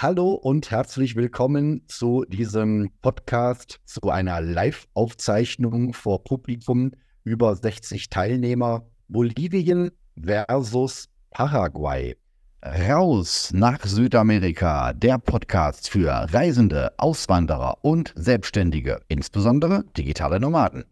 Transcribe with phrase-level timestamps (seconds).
[0.00, 6.92] Hallo und herzlich willkommen zu diesem Podcast, zu einer Live-Aufzeichnung vor Publikum
[7.24, 8.86] über 60 Teilnehmer.
[9.08, 12.16] Bolivien versus Paraguay.
[12.62, 20.84] Raus nach Südamerika, der Podcast für Reisende, Auswanderer und Selbstständige, insbesondere digitale Nomaden.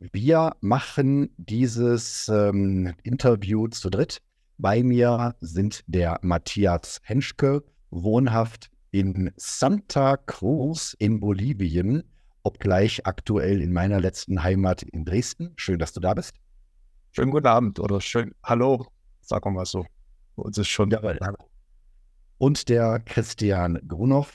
[0.00, 4.20] Wir machen dieses ähm, Interview zu dritt.
[4.62, 12.04] Bei mir sind der Matthias Henschke, wohnhaft in Santa Cruz in Bolivien,
[12.44, 15.52] obgleich aktuell in meiner letzten Heimat in Dresden.
[15.56, 16.36] Schön, dass du da bist.
[17.10, 18.86] Schönen guten Abend oder schön Hallo,
[19.20, 19.84] sagen wir mal so.
[20.36, 20.92] Uns ist schon.
[20.92, 21.00] Ja,
[22.38, 24.32] und der Christian Grunow,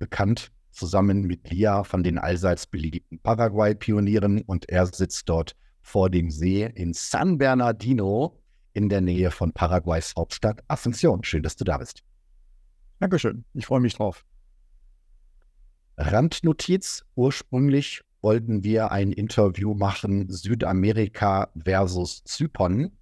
[0.00, 6.32] bekannt zusammen mit Lia von den allseits beliebten Paraguay-Pionieren und er sitzt dort vor dem
[6.32, 8.42] See in San Bernardino
[8.76, 11.24] in der Nähe von Paraguays Hauptstadt Asunción.
[11.24, 12.02] Schön, dass du da bist.
[13.00, 14.24] Dankeschön, ich freue mich drauf.
[15.96, 22.92] Randnotiz, ursprünglich wollten wir ein Interview machen, Südamerika versus Zypern.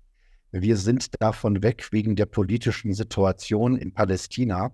[0.53, 4.71] Wir sind davon weg wegen der politischen Situation in Palästina,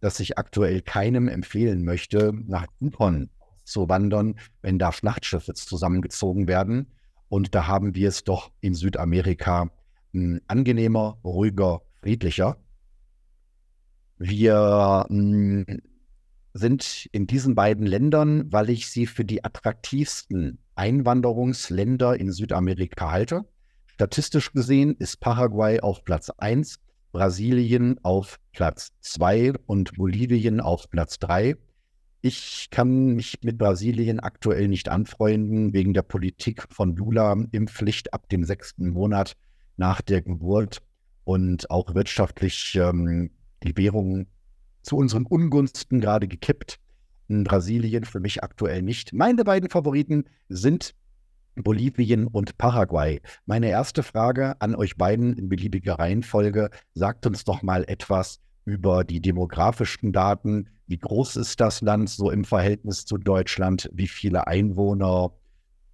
[0.00, 3.30] dass ich aktuell keinem empfehlen möchte, nach Zypern
[3.64, 6.92] zu wandern, wenn da Schlachtschiffe zusammengezogen werden.
[7.28, 9.72] Und da haben wir es doch in Südamerika
[10.46, 12.56] angenehmer, ruhiger, friedlicher.
[14.18, 15.82] Wir mh, hm,
[16.54, 23.44] sind in diesen beiden Ländern, weil ich sie für die attraktivsten Einwanderungsländer in Südamerika halte.
[23.86, 26.80] Statistisch gesehen ist Paraguay auf Platz 1,
[27.12, 31.56] Brasilien auf Platz 2 und Bolivien auf Platz 3.
[32.22, 38.28] Ich kann mich mit Brasilien aktuell nicht anfreunden wegen der Politik von Lula, Impfpflicht ab
[38.28, 39.36] dem sechsten Monat
[39.76, 40.82] nach der Geburt
[41.24, 43.30] und auch wirtschaftlich ähm,
[43.62, 44.26] die Währung
[44.82, 46.78] zu unseren Ungunsten gerade gekippt.
[47.28, 49.12] In Brasilien für mich aktuell nicht.
[49.12, 50.94] Meine beiden Favoriten sind
[51.56, 53.20] Bolivien und Paraguay.
[53.46, 56.70] Meine erste Frage an euch beiden in beliebiger Reihenfolge.
[56.94, 60.68] Sagt uns doch mal etwas über die demografischen Daten.
[60.86, 63.90] Wie groß ist das Land so im Verhältnis zu Deutschland?
[63.92, 65.32] Wie viele Einwohner?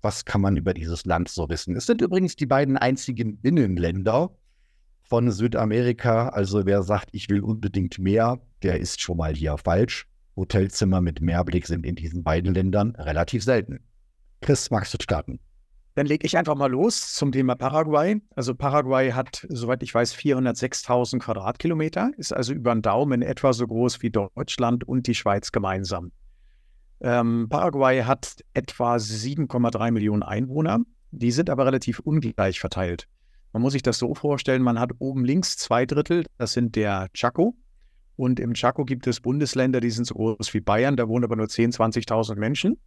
[0.03, 1.77] Was kann man über dieses Land so wissen?
[1.77, 4.31] Es sind übrigens die beiden einzigen Binnenländer
[5.05, 6.31] von Südamerika.
[6.31, 10.07] Also wer sagt, ich will unbedingt mehr, der ist schon mal hier falsch.
[10.37, 13.81] Hotelzimmer mit Mehrblick sind in diesen beiden Ländern relativ selten.
[14.41, 15.39] Chris, magst du starten?
[15.95, 18.21] Dann lege ich einfach mal los zum Thema Paraguay.
[18.35, 23.67] Also Paraguay hat, soweit ich weiß, 406.000 Quadratkilometer, ist also über den Daumen etwa so
[23.67, 26.11] groß wie Deutschland und die Schweiz gemeinsam.
[27.03, 30.79] Ähm, Paraguay hat etwa 7,3 Millionen Einwohner.
[31.11, 33.09] Die sind aber relativ ungleich verteilt.
[33.53, 37.09] Man muss sich das so vorstellen, man hat oben links zwei Drittel, das sind der
[37.13, 37.55] Chaco.
[38.17, 41.37] Und im Chaco gibt es Bundesländer, die sind so groß wie Bayern, da wohnen aber
[41.37, 42.79] nur 10.000, 20.000 Menschen.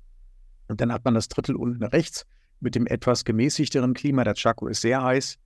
[0.68, 2.26] Und dann hat man das Drittel unten rechts
[2.62, 4.24] mit dem etwas gemäßigteren Klima.
[4.24, 5.38] Der Chaco ist sehr heiß.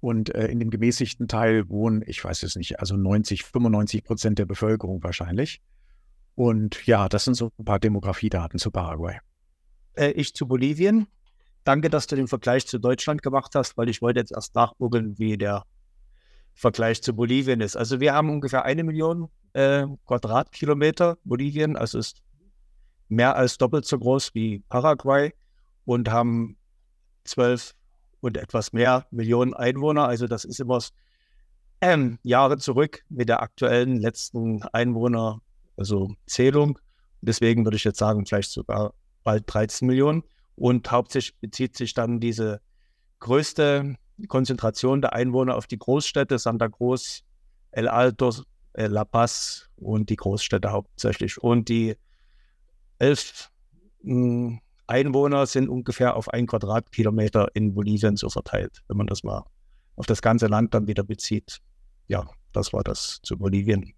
[0.00, 4.38] Und äh, in dem gemäßigten Teil wohnen, ich weiß es nicht, also 90, 95 Prozent
[4.38, 5.60] der Bevölkerung wahrscheinlich.
[6.34, 9.18] Und ja, das sind so ein paar Demografiedaten zu Paraguay.
[9.94, 11.06] Äh, ich zu Bolivien.
[11.64, 15.18] Danke, dass du den Vergleich zu Deutschland gemacht hast, weil ich wollte jetzt erst nachgoogeln,
[15.18, 15.64] wie der
[16.54, 17.76] Vergleich zu Bolivien ist.
[17.76, 22.22] Also wir haben ungefähr eine Million äh, Quadratkilometer Bolivien, also ist
[23.08, 25.32] mehr als doppelt so groß wie Paraguay
[25.84, 26.56] und haben
[27.24, 27.74] zwölf
[28.20, 30.08] und etwas mehr Millionen Einwohner.
[30.08, 30.80] Also das ist immer
[31.80, 35.40] ähm, Jahre zurück mit der aktuellen letzten Einwohner
[35.76, 36.78] also Zählung.
[37.20, 40.22] Deswegen würde ich jetzt sagen, vielleicht sogar bald 13 Millionen.
[40.54, 42.60] Und hauptsächlich bezieht sich dann diese
[43.20, 43.96] größte
[44.28, 47.22] Konzentration der Einwohner auf die Großstädte, Santa Cruz,
[47.70, 48.32] El Alto,
[48.74, 51.42] La Paz und die Großstädte hauptsächlich.
[51.42, 51.96] Und die
[52.98, 53.50] elf
[54.02, 59.44] hm, Einwohner sind ungefähr auf ein Quadratkilometer in Bolivien so verteilt, wenn man das mal
[59.96, 61.58] auf das ganze Land dann wieder bezieht.
[62.08, 63.94] Ja, das war das zu Bolivien.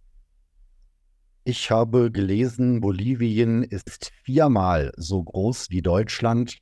[1.46, 6.56] Ich habe gelesen, Bolivien ist viermal so groß wie Deutschland,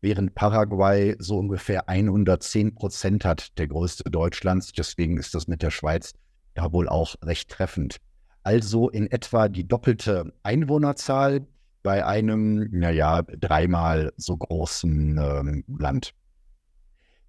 [0.00, 4.72] während Paraguay so ungefähr 110 Prozent hat, der größte Deutschlands.
[4.72, 6.14] Deswegen ist das mit der Schweiz
[6.56, 7.98] ja wohl auch recht treffend.
[8.42, 11.46] Also in etwa die doppelte Einwohnerzahl
[11.82, 16.14] bei einem, naja, dreimal so großen ähm, Land.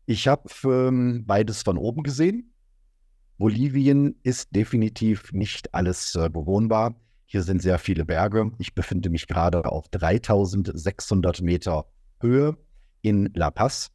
[0.06, 2.54] Ich habe ähm, beides von oben gesehen.
[3.38, 6.96] Bolivien ist definitiv nicht alles äh, bewohnbar.
[7.26, 8.52] Hier sind sehr viele Berge.
[8.60, 11.86] Ich befinde mich gerade auf 3600 Meter
[12.22, 12.58] Höhe
[13.02, 13.92] in La Paz.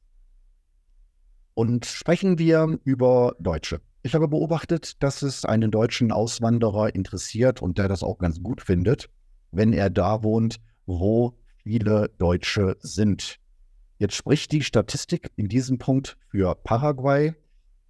[1.54, 3.80] Und sprechen wir über Deutsche.
[4.02, 8.60] Ich habe beobachtet, dass es einen deutschen Auswanderer interessiert und der das auch ganz gut
[8.62, 9.08] findet,
[9.52, 10.56] wenn er da wohnt,
[10.86, 13.36] wo viele Deutsche sind.
[13.98, 17.34] Jetzt spricht die Statistik in diesem Punkt für Paraguay.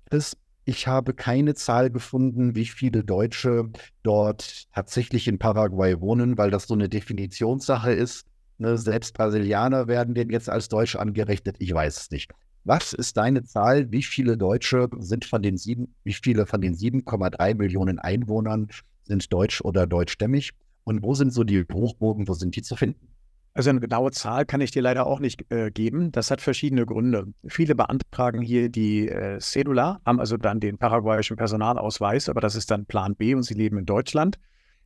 [0.07, 0.37] Chris,
[0.71, 3.71] ich habe keine Zahl gefunden, wie viele Deutsche
[4.05, 8.25] dort tatsächlich in Paraguay wohnen, weil das so eine Definitionssache ist.
[8.59, 11.57] Ne, selbst Brasilianer werden denen jetzt als Deutsch angerechnet.
[11.59, 12.31] Ich weiß es nicht.
[12.63, 13.91] Was ist deine Zahl?
[13.91, 18.69] Wie viele Deutsche sind von den sieben, wie viele von den 7,3 Millionen Einwohnern
[19.03, 20.53] sind deutsch oder deutschstämmig?
[20.85, 23.09] Und wo sind so die Hochburgen, wo sind die zu finden?
[23.53, 26.13] Also eine genaue Zahl kann ich dir leider auch nicht äh, geben.
[26.13, 27.33] Das hat verschiedene Gründe.
[27.47, 32.71] Viele beantragen hier die äh, Cedula, haben also dann den paraguayischen Personalausweis, aber das ist
[32.71, 34.39] dann Plan B und sie leben in Deutschland.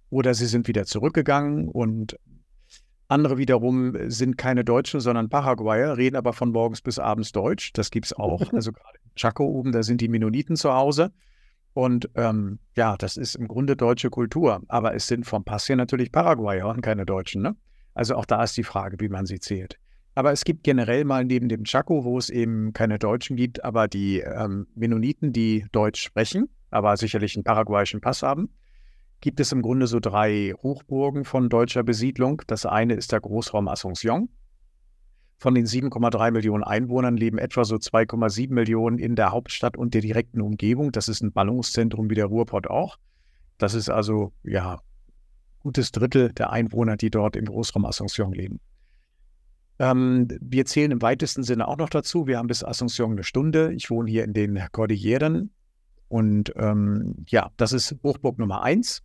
[0.08, 2.18] Oder sie sind wieder zurückgegangen und
[3.08, 7.72] andere wiederum sind keine Deutschen, sondern Paraguayer, reden aber von morgens bis abends Deutsch.
[7.74, 8.40] Das gibt es auch.
[8.52, 11.12] Also gerade in Chaco oben, da sind die Mennoniten zu Hause.
[11.74, 14.62] Und ähm, ja, das ist im Grunde deutsche Kultur.
[14.68, 17.42] Aber es sind vom Pass her natürlich Paraguayer und keine Deutschen.
[17.42, 17.56] Ne?
[17.94, 19.78] Also auch da ist die Frage, wie man sie zählt.
[20.14, 23.88] Aber es gibt generell mal neben dem Chaco, wo es eben keine Deutschen gibt, aber
[23.88, 28.50] die ähm, Mennoniten, die Deutsch sprechen, aber sicherlich einen paraguayischen Pass haben,
[29.20, 32.42] gibt es im Grunde so drei Hochburgen von deutscher Besiedlung.
[32.46, 34.28] Das eine ist der Großraum Asunción.
[35.38, 40.00] Von den 7,3 Millionen Einwohnern leben etwa so 2,7 Millionen in der Hauptstadt und der
[40.00, 40.92] direkten Umgebung.
[40.92, 42.98] Das ist ein Ballungszentrum wie der Ruhrpott auch.
[43.58, 44.80] Das ist also ja
[45.64, 48.60] gutes Drittel der Einwohner, die dort im Großraum Asunción leben.
[49.78, 52.26] Ähm, wir zählen im weitesten Sinne auch noch dazu.
[52.26, 53.72] Wir haben bis Asunción eine Stunde.
[53.72, 55.50] Ich wohne hier in den Cordilleren.
[56.08, 59.02] Und ähm, ja, das ist Hochburg Nummer eins,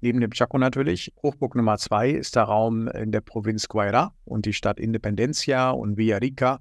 [0.00, 1.12] neben dem Chaco natürlich.
[1.22, 5.98] Hochburg Nummer zwei ist der Raum in der Provinz Guaira und die Stadt Independencia und
[5.98, 6.60] Villarica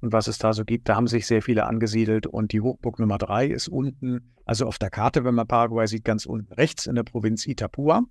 [0.00, 0.88] und was es da so gibt.
[0.88, 2.26] Da haben sich sehr viele angesiedelt.
[2.26, 6.04] Und die Hochburg Nummer drei ist unten, also auf der Karte, wenn man Paraguay sieht,
[6.04, 8.04] ganz unten rechts in der Provinz Itapua.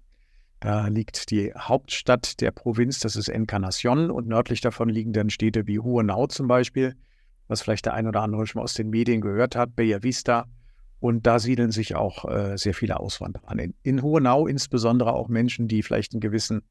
[0.66, 5.68] Da liegt die Hauptstadt der Provinz, das ist Encarnacion, und nördlich davon liegen dann Städte
[5.68, 6.96] wie Huenau zum Beispiel,
[7.48, 10.48] was vielleicht der ein oder andere schon aus den Medien gehört hat, Bella Vista.
[11.00, 13.60] Und da siedeln sich auch äh, sehr viele Auswanderer an.
[13.60, 16.64] In, in Hohenau insbesondere auch Menschen, die vielleicht einen gewissen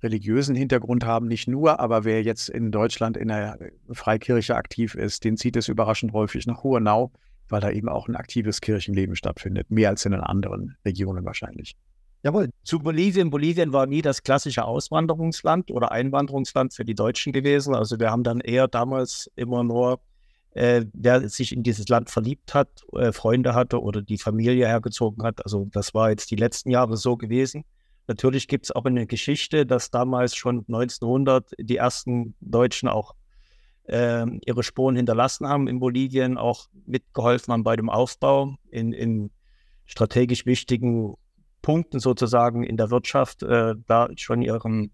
[0.00, 3.58] religiösen Hintergrund haben, nicht nur, aber wer jetzt in Deutschland in der
[3.90, 7.10] Freikirche aktiv ist, den zieht es überraschend häufig nach Hohenau,
[7.48, 11.74] weil da eben auch ein aktives Kirchenleben stattfindet, mehr als in den anderen Regionen wahrscheinlich.
[12.24, 13.28] Jawohl, zu Bolivien.
[13.28, 17.74] Bolivien war nie das klassische Auswanderungsland oder Einwanderungsland für die Deutschen gewesen.
[17.74, 20.00] Also wir haben dann eher damals immer nur,
[20.52, 25.22] äh, wer sich in dieses Land verliebt hat, äh, Freunde hatte oder die Familie hergezogen
[25.22, 25.44] hat.
[25.44, 27.66] Also das war jetzt die letzten Jahre so gewesen.
[28.06, 33.14] Natürlich gibt es auch eine Geschichte, dass damals schon 1900 die ersten Deutschen auch
[33.86, 39.30] äh, ihre Spuren hinterlassen haben in Bolivien, auch mitgeholfen haben bei dem Aufbau in, in
[39.84, 41.16] strategisch wichtigen
[41.64, 44.92] Punkten sozusagen in der Wirtschaft äh, da schon ihren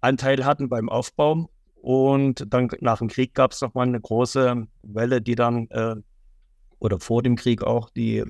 [0.00, 1.50] Anteil hatten beim Aufbau.
[1.74, 5.96] Und dann nach dem Krieg gab es nochmal eine große Welle, die dann, äh,
[6.78, 8.22] oder vor dem Krieg auch, die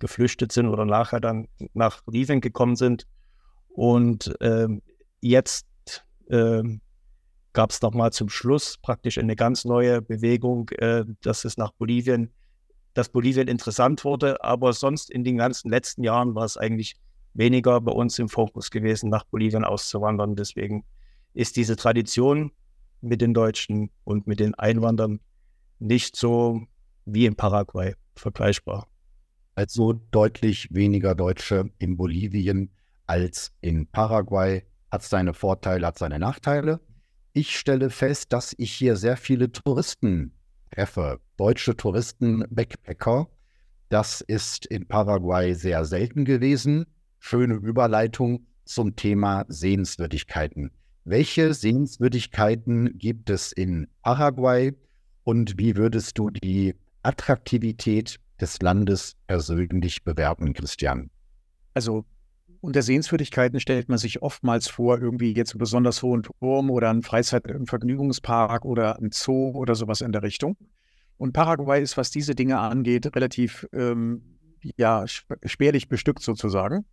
[0.00, 3.06] geflüchtet sind oder nachher dann nach Bolivien gekommen sind.
[3.68, 4.66] Und äh,
[5.20, 5.66] jetzt
[6.28, 6.62] äh,
[7.52, 12.32] gab es nochmal zum Schluss praktisch eine ganz neue Bewegung, äh, dass es nach Bolivien
[12.96, 14.42] dass Bolivien interessant wurde.
[14.42, 16.96] Aber sonst in den ganzen letzten Jahren war es eigentlich
[17.34, 20.34] weniger bei uns im Fokus gewesen, nach Bolivien auszuwandern.
[20.34, 20.84] Deswegen
[21.34, 22.52] ist diese Tradition
[23.02, 25.20] mit den Deutschen und mit den Einwanderern
[25.78, 26.62] nicht so
[27.04, 28.88] wie in Paraguay vergleichbar.
[29.54, 32.70] Also deutlich weniger Deutsche in Bolivien
[33.06, 34.64] als in Paraguay.
[34.90, 36.80] Hat seine Vorteile, hat seine Nachteile.
[37.34, 40.32] Ich stelle fest, dass ich hier sehr viele Touristen
[40.76, 43.28] treffe, deutsche Touristen, Backpacker.
[43.88, 46.84] Das ist in Paraguay sehr selten gewesen.
[47.18, 50.70] Schöne Überleitung zum Thema Sehenswürdigkeiten.
[51.04, 54.74] Welche Sehenswürdigkeiten gibt es in Paraguay
[55.24, 61.10] und wie würdest du die Attraktivität des Landes persönlich bewerten, Christian?
[61.72, 62.04] Also
[62.60, 67.02] unter Sehenswürdigkeiten stellt man sich oftmals vor, irgendwie jetzt einen besonders hohen Turm oder einen
[67.02, 70.56] Freizeit- und Vergnügungspark oder ein Zoo oder sowas in der Richtung.
[71.18, 74.22] Und Paraguay ist, was diese Dinge angeht, relativ ähm,
[74.76, 76.84] ja, spärlich bestückt sozusagen.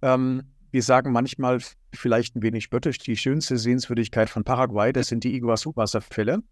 [0.00, 1.60] Ähm, wir sagen manchmal
[1.94, 6.42] vielleicht ein wenig spöttisch, die schönste Sehenswürdigkeit von Paraguay, das sind die Iguazu-Wasserfälle.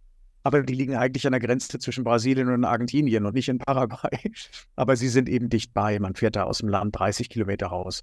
[0.43, 4.33] Aber die liegen eigentlich an der Grenze zwischen Brasilien und Argentinien und nicht in Paraguay.
[4.77, 5.99] Aber sie sind eben dicht bei.
[5.99, 8.03] Man fährt da aus dem Land 30 Kilometer raus.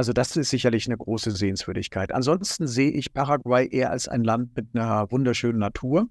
[0.00, 2.10] Also das ist sicherlich eine große Sehenswürdigkeit.
[2.10, 6.08] Ansonsten sehe ich Paraguay eher als ein Land mit einer wunderschönen Natur.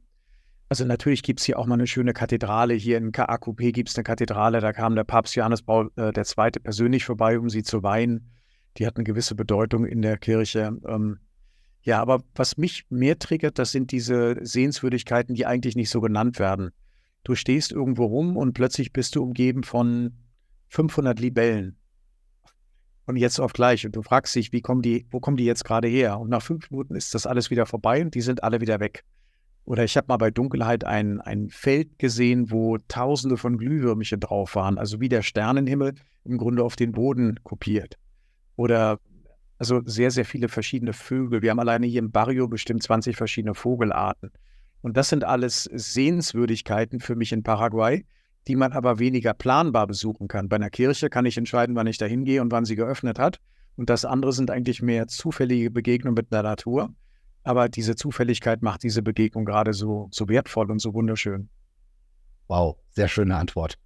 [0.69, 2.75] Also natürlich gibt es hier auch mal eine schöne Kathedrale.
[2.75, 6.51] Hier in KAKP gibt es eine Kathedrale, da kam der Papst Johannes Paul äh, II.
[6.61, 8.29] persönlich vorbei, um sie zu weihen.
[8.77, 10.77] Die hat eine gewisse Bedeutung in der Kirche.
[10.87, 11.17] Ähm,
[11.81, 16.37] ja, aber was mich mehr triggert, das sind diese Sehenswürdigkeiten, die eigentlich nicht so genannt
[16.37, 16.69] werden.
[17.23, 20.13] Du stehst irgendwo rum und plötzlich bist du umgeben von
[20.67, 21.78] 500 Libellen.
[23.09, 23.87] Und jetzt auf gleich.
[23.87, 26.19] Und du fragst dich, wie kommen die, wo kommen die jetzt gerade her?
[26.19, 29.03] Und nach fünf Minuten ist das alles wieder vorbei und die sind alle wieder weg.
[29.65, 34.53] Oder ich habe mal bei Dunkelheit ein, ein Feld gesehen, wo tausende von Glühwürmchen drauf
[34.53, 37.95] waren, also wie der Sternenhimmel im Grunde auf den Boden kopiert.
[38.57, 38.99] Oder
[39.57, 41.41] also sehr, sehr viele verschiedene Vögel.
[41.41, 44.29] Wir haben alleine hier im Barrio bestimmt 20 verschiedene Vogelarten.
[44.81, 48.05] Und das sind alles Sehenswürdigkeiten für mich in Paraguay,
[48.49, 50.49] die man aber weniger planbar besuchen kann.
[50.49, 53.39] Bei einer Kirche kann ich entscheiden, wann ich da hingehe und wann sie geöffnet hat.
[53.75, 56.89] Und das andere sind eigentlich mehr zufällige Begegnungen mit der Natur.
[57.43, 61.49] Aber diese Zufälligkeit macht diese Begegnung gerade so, so wertvoll und so wunderschön.
[62.47, 63.77] Wow, sehr schöne Antwort.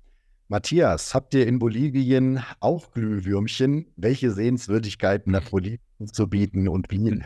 [0.48, 3.92] Matthias, habt ihr in Bolivien auch Glühwürmchen?
[3.98, 5.80] Welche Sehenswürdigkeiten hat Bolivien
[6.12, 7.22] zu bieten und wie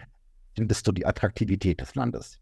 [0.56, 2.40] findest du die Attraktivität des Landes?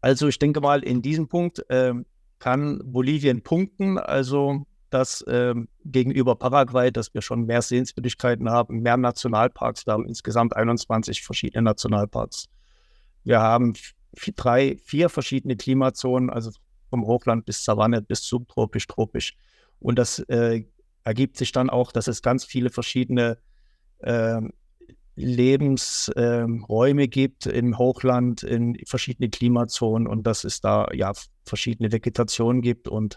[0.00, 1.94] Also ich denke mal, in diesem Punkt äh,
[2.38, 3.98] kann Bolivien punkten.
[3.98, 9.86] Also dass äh, gegenüber Paraguay, dass wir schon mehr Sehenswürdigkeiten haben, mehr Nationalparks.
[9.86, 12.46] Wir haben insgesamt 21 verschiedene Nationalparks.
[13.24, 13.74] Wir haben
[14.36, 16.50] drei, vier verschiedene Klimazonen, also
[16.88, 19.36] vom Hochland bis Savanne bis subtropisch, tropisch.
[19.80, 20.64] Und das äh,
[21.02, 23.38] ergibt sich dann auch, dass es ganz viele verschiedene
[23.98, 24.40] äh,
[25.16, 31.12] Lebensräume äh, gibt im Hochland, in verschiedene Klimazonen und dass es da ja
[31.44, 33.16] verschiedene Vegetationen gibt und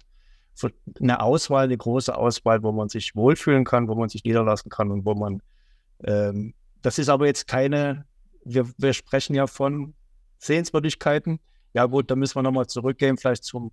[0.99, 4.91] eine Auswahl, eine große Auswahl, wo man sich wohlfühlen kann, wo man sich niederlassen kann
[4.91, 5.41] und wo man,
[6.03, 8.05] ähm, das ist aber jetzt keine,
[8.43, 9.93] wir, wir sprechen ja von
[10.39, 11.39] Sehenswürdigkeiten.
[11.73, 13.71] Ja gut, da müssen wir nochmal zurückgehen, vielleicht zum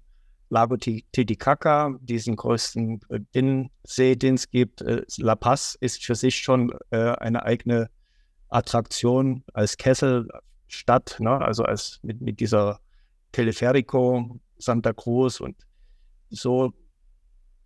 [0.49, 4.81] Lago Titicaca, diesen größten äh, Binnensee, den es gibt.
[4.83, 7.91] Äh, La Paz ist für sich schon äh, eine eigene
[8.49, 11.41] Attraktion als Kesselstadt, ne?
[11.41, 12.81] also als mit, mit dieser
[13.33, 15.57] Teleferico, Santa Cruz und
[16.31, 16.73] so.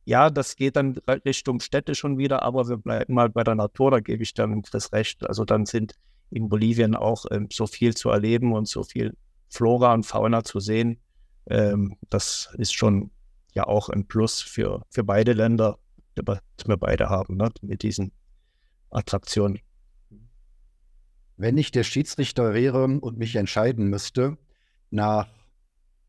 [0.04, 3.90] Ja, das geht dann Richtung Städte schon wieder, aber wir bleiben mal bei der Natur,
[3.90, 5.26] da gebe ich dann das Recht.
[5.28, 5.94] Also dann sind
[6.30, 9.16] in Bolivien auch ähm, so viel zu erleben und so viel
[9.48, 11.00] Flora und Fauna zu sehen.
[11.46, 13.10] Ähm, das ist schon
[13.54, 15.78] ja auch ein Plus für, für beide Länder,
[16.24, 18.12] was wir beide haben, ne, mit diesen
[18.90, 19.60] Attraktionen.
[21.40, 24.36] Wenn ich der Schiedsrichter wäre und mich entscheiden müsste,
[24.90, 25.26] nach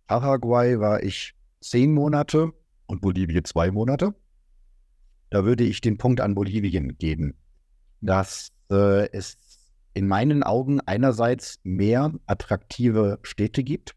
[0.05, 2.51] Paraguay war ich zehn Monate
[2.85, 4.13] und Bolivien zwei Monate.
[5.29, 7.37] Da würde ich den Punkt an Bolivien geben,
[8.01, 9.37] dass äh, es
[9.93, 13.95] in meinen Augen einerseits mehr attraktive Städte gibt.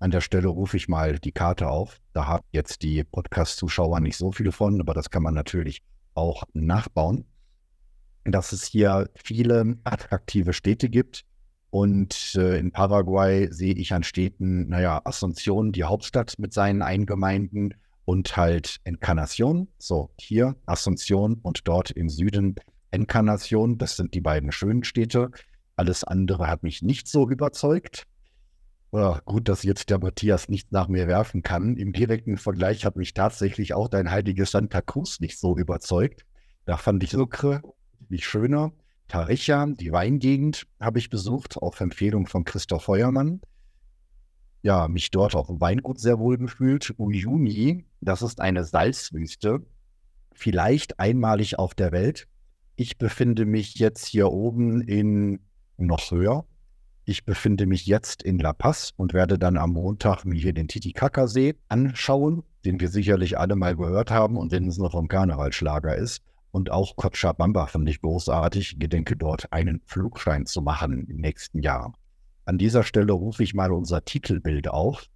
[0.00, 2.00] An der Stelle rufe ich mal die Karte auf.
[2.12, 5.80] Da haben jetzt die Podcast-Zuschauer nicht so viele von, aber das kann man natürlich
[6.14, 7.24] auch nachbauen.
[8.30, 11.24] Dass es hier viele attraktive Städte gibt.
[11.70, 17.74] Und äh, in Paraguay sehe ich an Städten, naja, Asunción, die Hauptstadt mit seinen Eingemeinden
[18.06, 19.68] und halt Encarnación.
[19.78, 22.54] So, hier Asunción und dort im Süden
[22.90, 25.30] Enkarnation, das sind die beiden schönen Städte.
[25.76, 28.06] Alles andere hat mich nicht so überzeugt.
[28.92, 31.76] Ja, gut, dass jetzt der Matthias nicht nach mir werfen kann.
[31.76, 36.24] Im direkten Vergleich hat mich tatsächlich auch dein heiliges Santa Cruz nicht so überzeugt.
[36.64, 37.62] Da fand ich Sucre
[38.10, 38.72] nicht schöner.
[39.08, 43.40] Tarija, die Weingegend, habe ich besucht, auf Empfehlung von Christoph Feuermann.
[44.62, 46.94] Ja, mich dort auf dem Weingut sehr wohl gefühlt.
[46.98, 49.64] Uyuni, das ist eine Salzwüste,
[50.32, 52.28] vielleicht einmalig auf der Welt.
[52.76, 55.40] Ich befinde mich jetzt hier oben in
[55.78, 56.44] noch höher.
[57.04, 60.68] Ich befinde mich jetzt in La Paz und werde dann am Montag mir hier den
[60.68, 65.96] Titicaca-See anschauen, den wir sicherlich alle mal gehört haben und den es noch vom Karnevalschlager
[65.96, 66.22] ist.
[66.50, 68.76] Und auch Cochabamba finde ich großartig.
[68.80, 71.92] Ich denke dort einen Flugschein zu machen im nächsten Jahr.
[72.44, 75.06] An dieser Stelle rufe ich mal unser Titelbild auf,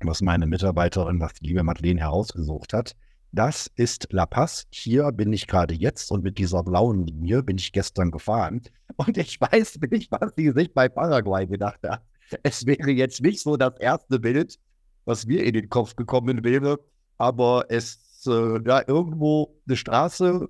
[0.00, 2.94] was meine Mitarbeiterin, was die liebe Madeleine herausgesucht hat.
[3.32, 4.66] Das ist La Paz.
[4.70, 8.62] Hier bin ich gerade jetzt und mit dieser blauen Linie bin ich gestern gefahren.
[8.96, 12.02] Und ich weiß nicht, was sie sich bei Paraguay gedacht hat.
[12.42, 14.58] Es wäre jetzt nicht so das erste Bild,
[15.06, 16.78] was mir in den Kopf gekommen wäre,
[17.18, 20.48] aber es äh, ja irgendwo eine Straße,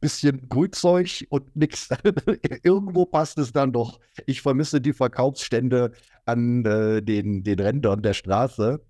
[0.00, 1.88] bisschen Grünzeug und nichts.
[2.62, 4.00] irgendwo passt es dann doch.
[4.26, 5.92] Ich vermisse die Verkaufsstände
[6.24, 8.80] an äh, den, den Rändern der Straße.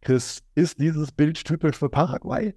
[0.00, 2.54] Chris, ist dieses Bild typisch für Paraguay?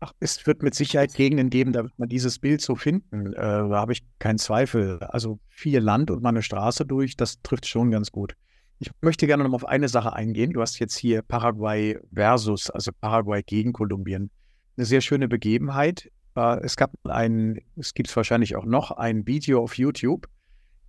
[0.00, 3.32] Ach, es wird mit Sicherheit Gegenden geben, da wird man dieses Bild so finden.
[3.34, 4.98] Äh, da habe ich keinen Zweifel.
[5.00, 8.36] Also viel Land und mal eine Straße durch, das trifft schon ganz gut.
[8.82, 10.54] Ich möchte gerne noch auf eine Sache eingehen.
[10.54, 14.30] Du hast jetzt hier Paraguay versus, also Paraguay gegen Kolumbien.
[14.76, 16.10] Eine sehr schöne Begebenheit.
[16.34, 20.26] Äh, es gab ein, es gibt es wahrscheinlich auch noch, ein Video auf YouTube.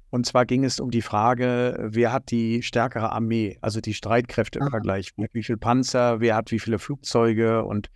[0.09, 4.57] Und zwar ging es um die Frage, wer hat die stärkere Armee, also die Streitkräfte
[4.57, 5.12] im Vergleich.
[5.15, 7.89] Wie viele Panzer, wer hat wie viele Flugzeuge und,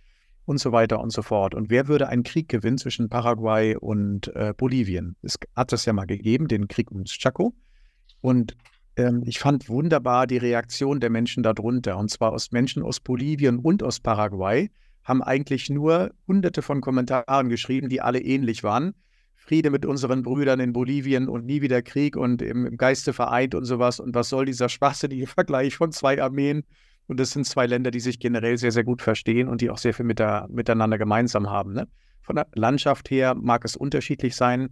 [0.44, 1.56] und so weiter und so fort.
[1.56, 5.16] Und wer würde einen Krieg gewinnen zwischen Paraguay und äh, Bolivien?
[5.22, 7.52] Es hat es ja mal gegeben, den Krieg ums Chaco.
[8.20, 8.56] Und
[8.98, 11.96] ähm, ich fand wunderbar die Reaktion der Menschen darunter.
[11.96, 14.70] Und zwar aus Menschen aus Bolivien und aus Paraguay
[15.04, 18.94] haben eigentlich nur hunderte von Kommentaren geschrieben, die alle ähnlich waren.
[19.36, 23.64] Friede mit unseren Brüdern in Bolivien und nie wieder Krieg und im, Geiste vereint und
[23.64, 24.00] sowas.
[24.00, 26.64] Und was soll dieser schwachsinnige Vergleich von zwei Armeen?
[27.06, 29.78] Und das sind zwei Länder, die sich generell sehr, sehr gut verstehen und die auch
[29.78, 31.72] sehr viel mit der, miteinander gemeinsam haben.
[31.72, 31.88] Ne?
[32.20, 34.68] Von der Landschaft her mag es unterschiedlich sein.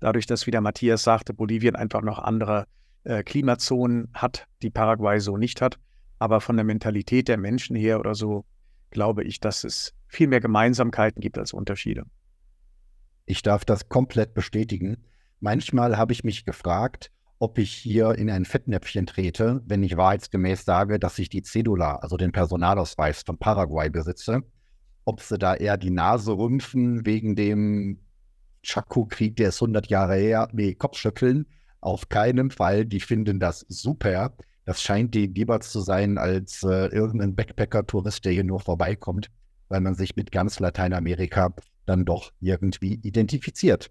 [0.00, 2.66] Dadurch, dass, wie der Matthias sagte, Bolivien einfach noch andere
[3.04, 5.78] äh, Klimazonen hat, die Paraguay so nicht hat.
[6.18, 8.44] Aber von der Mentalität der Menschen her oder so
[8.90, 12.04] glaube ich, dass es viel mehr Gemeinsamkeiten gibt als Unterschiede.
[13.26, 15.04] Ich darf das komplett bestätigen.
[15.40, 20.64] Manchmal habe ich mich gefragt, ob ich hier in ein Fettnäpfchen trete, wenn ich wahrheitsgemäß
[20.64, 24.42] sage, dass ich die Cedula, also den Personalausweis von Paraguay besitze.
[25.04, 28.00] Ob sie da eher die Nase rümpfen wegen dem
[28.62, 31.46] Chaco-Krieg, der ist 100 Jahre her, nee, Kopfschütteln.
[31.80, 32.84] Auf keinen Fall.
[32.84, 34.32] Die finden das super.
[34.64, 39.30] Das scheint die lieber zu sein als äh, irgendein Backpacker-Tourist, der hier nur vorbeikommt,
[39.68, 41.54] weil man sich mit ganz Lateinamerika
[41.86, 43.90] dann doch irgendwie identifiziert.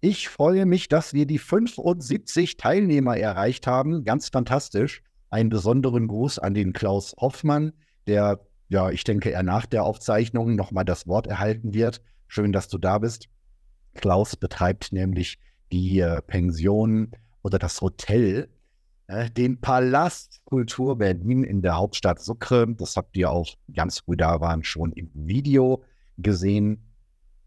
[0.00, 4.04] Ich freue mich, dass wir die 75 Teilnehmer erreicht haben.
[4.04, 5.02] Ganz fantastisch.
[5.30, 7.72] Einen besonderen Gruß an den Klaus Hoffmann,
[8.06, 12.02] der, ja, ich denke, er nach der Aufzeichnung nochmal das Wort erhalten wird.
[12.28, 13.28] Schön, dass du da bist.
[13.94, 15.38] Klaus betreibt nämlich
[15.72, 17.12] die äh, Pension
[17.44, 18.48] oder das Hotel
[19.06, 22.66] äh, den Palast Kultur Berlin in der Hauptstadt Sucre.
[22.76, 25.84] Das habt ihr auch ganz früh da waren schon im Video
[26.18, 26.82] gesehen,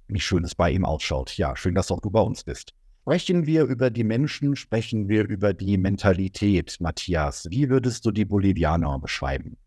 [0.08, 1.36] wie schön es bei ihm ausschaut.
[1.38, 2.74] Ja, schön, dass auch du bei uns bist.
[3.01, 7.48] Sprechen wir über die Menschen, sprechen wir über die Mentalität, Matthias.
[7.50, 9.57] Wie würdest du die Bolivianer beschreiben?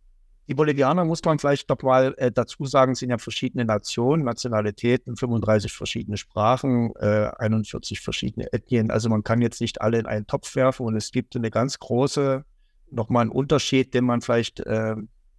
[0.51, 5.15] Die Bolivianer, muss man vielleicht noch mal äh, dazu sagen, sind ja verschiedene Nationen, Nationalitäten,
[5.15, 8.91] 35 verschiedene Sprachen, äh, 41 verschiedene Ethnien.
[8.91, 11.79] Also man kann jetzt nicht alle in einen Topf werfen und es gibt eine ganz
[11.79, 12.45] große,
[12.91, 14.97] nochmal einen Unterschied, den man vielleicht äh,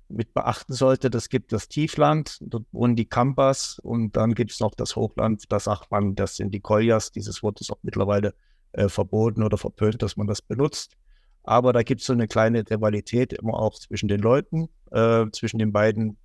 [0.08, 1.10] mit beachten sollte.
[1.10, 5.43] Das gibt das Tiefland, dort wohnen die Kampas und dann gibt es noch das Hochland,
[5.52, 7.12] da sagt man, das sind die Koljas.
[7.12, 8.34] Dieses Wort ist auch mittlerweile
[8.71, 10.95] äh, verboten oder verpönt, dass man das benutzt.
[11.43, 15.58] Aber da gibt es so eine kleine Rivalität immer auch zwischen den Leuten, äh, zwischen
[15.58, 16.17] den beiden.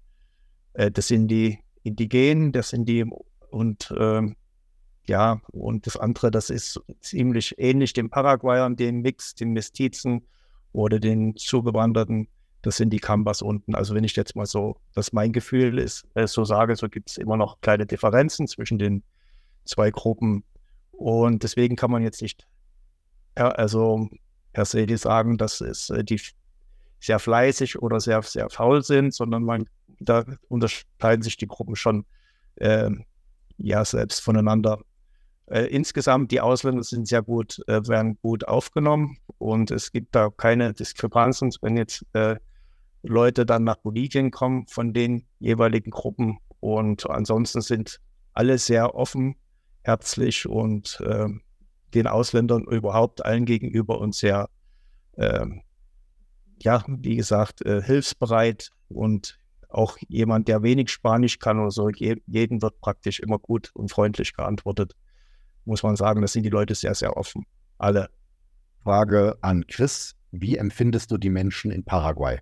[0.75, 3.05] Äh, das sind die Indigenen, das sind die
[3.51, 4.23] und äh,
[5.09, 10.27] ja, und das andere, das ist ziemlich ähnlich den Paraguayern, den Mix, den Mestizen
[10.73, 12.29] oder den Zugewanderten.
[12.63, 13.77] Das sind die Kambas unten.
[13.77, 17.11] Also wenn ich jetzt mal so, dass mein Gefühl ist, äh, so sage, so gibt
[17.11, 19.05] es immer noch kleine Differenzen zwischen den
[19.65, 20.43] zwei Gruppen.
[20.91, 22.49] Und deswegen kann man jetzt nicht,
[23.39, 24.09] ja, also
[24.57, 26.19] per se die sagen, dass es äh, die
[26.99, 29.69] sehr fleißig oder sehr, sehr faul sind, sondern man,
[30.01, 32.07] da unterscheiden sich die Gruppen schon
[32.55, 32.89] äh,
[33.59, 34.81] ja selbst voneinander.
[35.45, 40.31] Äh, insgesamt, die Ausländer sind sehr gut, äh, werden gut aufgenommen und es gibt da
[40.35, 42.37] keine Diskrepanzen, wenn jetzt äh,
[43.03, 48.01] Leute dann nach Bolivien kommen von den jeweiligen Gruppen und ansonsten sind
[48.33, 49.37] alle sehr offen,
[49.83, 51.43] herzlich und ähm,
[51.97, 54.49] den Ausländern überhaupt allen gegenüber und sehr,
[55.17, 55.63] ähm,
[56.63, 62.17] ja, wie gesagt, äh, hilfsbereit und auch jemand, der wenig Spanisch kann oder so, je,
[62.27, 64.95] jeden wird praktisch immer gut und freundlich geantwortet.
[65.65, 67.45] Muss man sagen, das sind die Leute sehr, sehr offen.
[67.79, 68.09] Alle.
[68.85, 70.15] Frage an Chris.
[70.31, 72.39] Wie empfindest du die Menschen in Paraguay?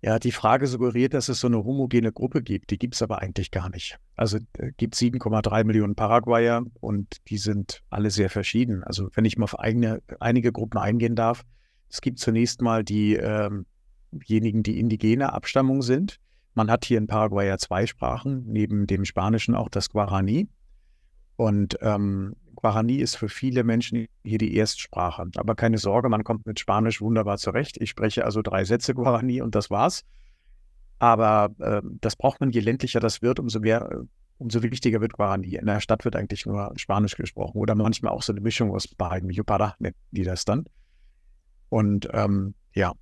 [0.00, 2.70] Ja, die Frage suggeriert, dass es so eine homogene Gruppe gibt.
[2.70, 3.98] Die gibt es aber eigentlich gar nicht.
[4.14, 8.84] Also es gibt 7,3 Millionen Paraguayer und die sind alle sehr verschieden.
[8.84, 11.42] Also wenn ich mal auf eigene, einige Gruppen eingehen darf,
[11.88, 13.66] es gibt zunächst mal diejenigen,
[14.58, 16.20] ähm die indigene Abstammung sind.
[16.54, 20.48] Man hat hier in Paraguay ja zwei Sprachen, neben dem Spanischen auch das Guarani.
[21.36, 25.30] Und ähm, Guarani ist für viele Menschen hier die Erstsprache.
[25.36, 27.76] Aber keine Sorge, man kommt mit Spanisch wunderbar zurecht.
[27.80, 30.04] Ich spreche also drei Sätze Guarani und das war's.
[30.98, 34.04] Aber äh, das braucht man, je ländlicher das wird, umso mehr, äh,
[34.38, 35.54] umso wichtiger wird Guarani.
[35.54, 38.88] In der Stadt wird eigentlich nur Spanisch gesprochen oder manchmal auch so eine Mischung aus
[38.88, 39.30] beiden.
[39.30, 40.64] Yupara nennen die das dann.
[41.68, 42.92] Und ähm, ja,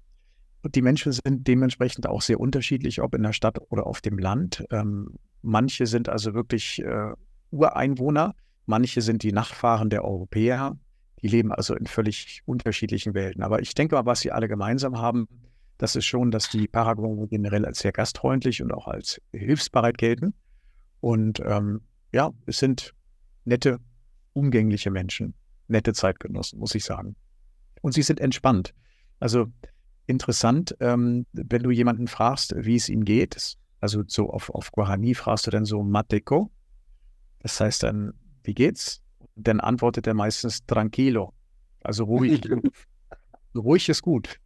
[0.65, 4.67] die Menschen sind dementsprechend auch sehr unterschiedlich, ob in der Stadt oder auf dem Land.
[4.71, 7.13] Ähm, manche sind also wirklich äh,
[7.51, 8.35] Ureinwohner
[8.67, 10.77] Manche sind die Nachfahren der Europäer,
[11.23, 13.43] die leben also in völlig unterschiedlichen Welten.
[13.43, 15.29] Aber ich denke mal, was sie alle gemeinsam haben,
[15.79, 20.35] das ist schon, dass die Paraguayer generell als sehr gastfreundlich und auch als hilfsbereit gelten.
[21.01, 22.95] Und ähm, ja, es sind
[23.45, 23.79] nette,
[24.33, 25.35] umgängliche Menschen,
[25.69, 27.17] nette Zeitgenossen, muss ich sagen.
[27.83, 28.75] Und sie sind entspannt.
[29.21, 29.47] Also
[30.07, 35.15] interessant, ähm, wenn du jemanden fragst, wie es ihm geht, also so auf, auf Guarani
[35.15, 36.51] fragst du dann so Mateco.
[37.41, 38.15] Das heißt dann,
[38.47, 39.03] wie geht's?
[39.35, 41.33] Dann antwortet er meistens tranquilo.
[41.83, 42.43] Also ruhig.
[43.55, 44.41] ruhig ist gut.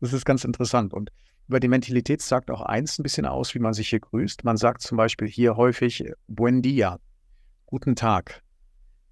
[0.00, 0.92] Das ist ganz interessant.
[0.92, 1.10] Und
[1.48, 4.44] über die Mentalität sagt auch eins ein bisschen aus, wie man sich hier grüßt.
[4.44, 6.98] Man sagt zum Beispiel hier häufig Buen dia,
[7.66, 8.42] guten Tag.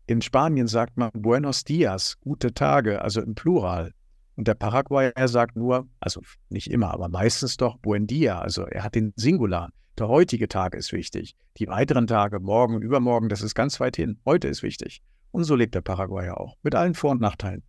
[0.07, 3.93] In Spanien sagt man Buenos dias, gute Tage, also im Plural.
[4.37, 8.85] Und der Paraguayer sagt nur, also nicht immer, aber meistens doch Buen dia, also er
[8.85, 9.71] hat den Singular.
[9.99, 11.37] Der heutige Tag ist wichtig.
[11.59, 14.19] Die weiteren Tage, morgen, übermorgen, das ist ganz weit hin.
[14.25, 15.03] Heute ist wichtig.
[15.31, 17.63] Und so lebt der Paraguayer auch, mit allen Vor- und Nachteilen.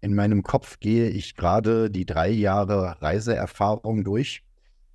[0.00, 4.44] In meinem Kopf gehe ich gerade die drei Jahre Reiseerfahrung durch.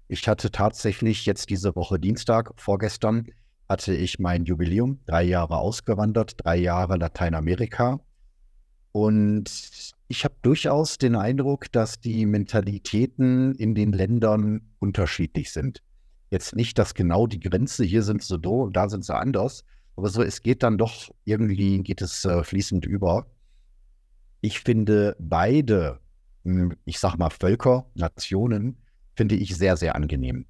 [0.07, 3.27] Ich hatte tatsächlich jetzt diese Woche Dienstag, vorgestern,
[3.67, 7.99] hatte ich mein Jubiläum, drei Jahre ausgewandert, drei Jahre Lateinamerika.
[8.91, 9.49] Und
[10.13, 15.81] ich habe durchaus den Eindruck, dass die Mentalitäten in den Ländern unterschiedlich sind.
[16.29, 20.09] Jetzt nicht, dass genau die Grenze, hier sind so und da sind sie anders, aber
[20.09, 23.25] so, es geht dann doch irgendwie, geht es äh, fließend über.
[24.41, 25.99] Ich finde beide,
[26.43, 28.77] hm, ich sag mal Völker, Nationen,
[29.15, 30.45] finde ich sehr, sehr angenehm.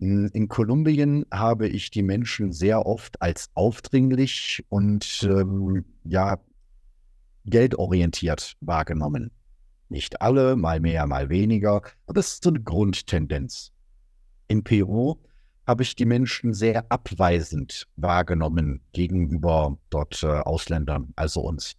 [0.00, 6.40] Hm, in Kolumbien habe ich die Menschen sehr oft als aufdringlich und ähm, ja,
[7.48, 9.30] geldorientiert wahrgenommen.
[9.88, 13.72] Nicht alle, mal mehr, mal weniger, aber es ist so eine Grundtendenz.
[14.48, 15.16] In Peru
[15.66, 21.76] habe ich die Menschen sehr abweisend wahrgenommen gegenüber dort äh, Ausländern, also uns.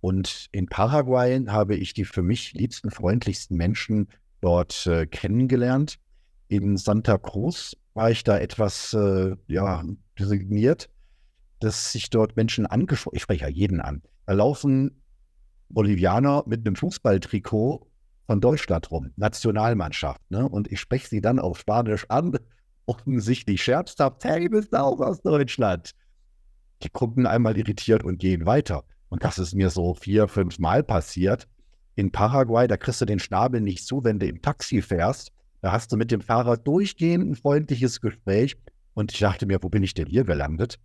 [0.00, 4.08] Und in Paraguay habe ich die für mich liebsten, freundlichsten Menschen
[4.40, 5.98] dort äh, kennengelernt.
[6.48, 9.84] In Santa Cruz war ich da etwas äh, ja,
[10.18, 10.88] designiert,
[11.60, 14.90] dass sich dort Menschen angesprochen, ich spreche ja jeden an, da laufen
[15.70, 17.86] Bolivianer mit einem Fußballtrikot
[18.26, 20.20] von Deutschland rum, Nationalmannschaft.
[20.30, 20.46] Ne?
[20.46, 22.38] Und ich spreche sie dann auf Spanisch an,
[22.84, 25.92] offensichtlich scherzhaft, hey, bist du auch aus Deutschland?
[26.82, 28.84] Die gucken einmal irritiert und gehen weiter.
[29.08, 31.48] Und das ist mir so vier, fünf Mal passiert.
[31.94, 35.32] In Paraguay, da kriegst du den Schnabel nicht zu, wenn du im Taxi fährst.
[35.62, 38.58] Da hast du mit dem Fahrer durchgehend ein freundliches Gespräch.
[38.92, 40.78] Und ich dachte mir, wo bin ich denn hier gelandet?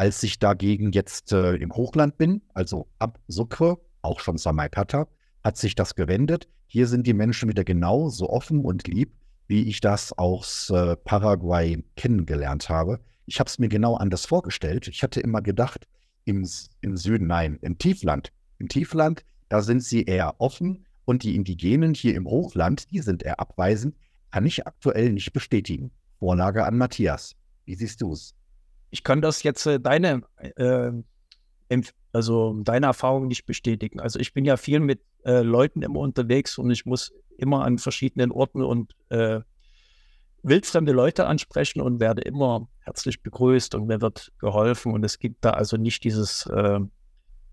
[0.00, 5.08] Als ich dagegen jetzt äh, im Hochland bin, also ab Sucre, auch schon Samaipata,
[5.44, 6.48] hat sich das gewendet.
[6.66, 9.12] Hier sind die Menschen wieder genau so offen und lieb,
[9.46, 13.00] wie ich das aus äh, Paraguay kennengelernt habe.
[13.26, 14.88] Ich habe es mir genau anders vorgestellt.
[14.88, 15.86] Ich hatte immer gedacht,
[16.24, 16.48] im,
[16.80, 18.32] im Süden, nein, im Tiefland.
[18.56, 23.22] Im Tiefland, da sind sie eher offen und die Indigenen hier im Hochland, die sind
[23.22, 23.96] eher abweisend,
[24.30, 25.90] kann ich aktuell nicht bestätigen.
[26.18, 27.36] Vorlage an Matthias.
[27.66, 28.34] Wie siehst du es?
[28.90, 30.92] Ich kann das jetzt äh, deine, äh,
[32.12, 34.00] also deine Erfahrung nicht bestätigen.
[34.00, 37.78] Also ich bin ja viel mit äh, Leuten immer unterwegs und ich muss immer an
[37.78, 39.40] verschiedenen Orten und äh,
[40.42, 44.92] wildfremde Leute ansprechen und werde immer herzlich begrüßt und mir wird geholfen.
[44.92, 46.80] Und es gibt da also nicht dieses, äh,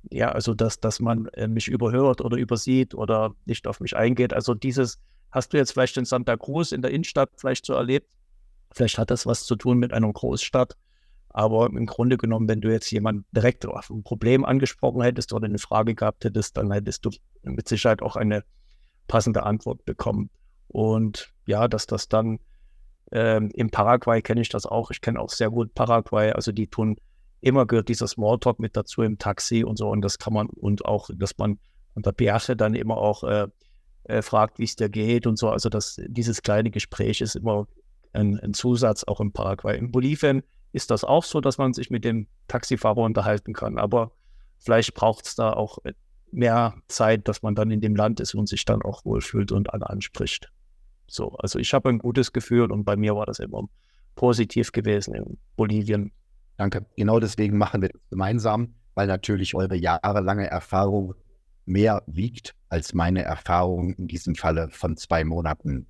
[0.09, 4.33] ja, also dass, dass man äh, mich überhört oder übersieht oder nicht auf mich eingeht.
[4.33, 4.99] Also dieses
[5.31, 8.09] hast du jetzt vielleicht in Santa Cruz in der Innenstadt vielleicht so erlebt.
[8.71, 10.75] Vielleicht hat das was zu tun mit einer Großstadt.
[11.29, 15.45] Aber im Grunde genommen, wenn du jetzt jemanden direkt auf ein Problem angesprochen hättest oder
[15.45, 17.11] eine Frage gehabt hättest, dann hättest du
[17.43, 18.43] mit Sicherheit auch eine
[19.07, 20.29] passende Antwort bekommen.
[20.67, 22.39] Und ja, dass das dann
[23.11, 24.91] ähm, Im Paraguay kenne ich das auch.
[24.91, 26.31] Ich kenne auch sehr gut Paraguay.
[26.31, 26.97] Also die tun
[27.39, 29.89] immer gehört dieser Smalltalk mit dazu im Taxi und so.
[29.89, 31.59] Und das kann man und auch, dass man
[31.95, 33.47] an der dann immer auch äh,
[34.03, 35.49] äh, fragt, wie es dir geht und so.
[35.49, 37.67] Also das, dieses kleine Gespräch ist immer
[38.13, 39.77] ein, ein, Zusatz auch im Paraguay.
[39.77, 40.43] In Bolivien
[40.77, 43.79] ist das auch so, dass man sich mit dem Taxifahrer unterhalten kann.
[43.79, 44.11] Aber
[44.59, 45.79] vielleicht braucht es da auch
[46.31, 49.73] mehr Zeit, dass man dann in dem Land ist und sich dann auch wohlfühlt und
[49.73, 50.51] alle anspricht.
[51.07, 53.63] So, also ich habe ein gutes Gefühl und bei mir war das immer
[54.15, 56.11] positiv gewesen in Bolivien.
[56.57, 56.85] Danke.
[56.95, 61.15] Genau deswegen machen wir das gemeinsam, weil natürlich eure jahrelange Erfahrung
[61.65, 65.87] mehr wiegt als meine Erfahrung in diesem Falle von zwei Monaten.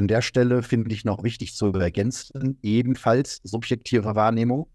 [0.00, 4.66] An der Stelle finde ich noch wichtig zu ergänzen, ebenfalls subjektive Wahrnehmung.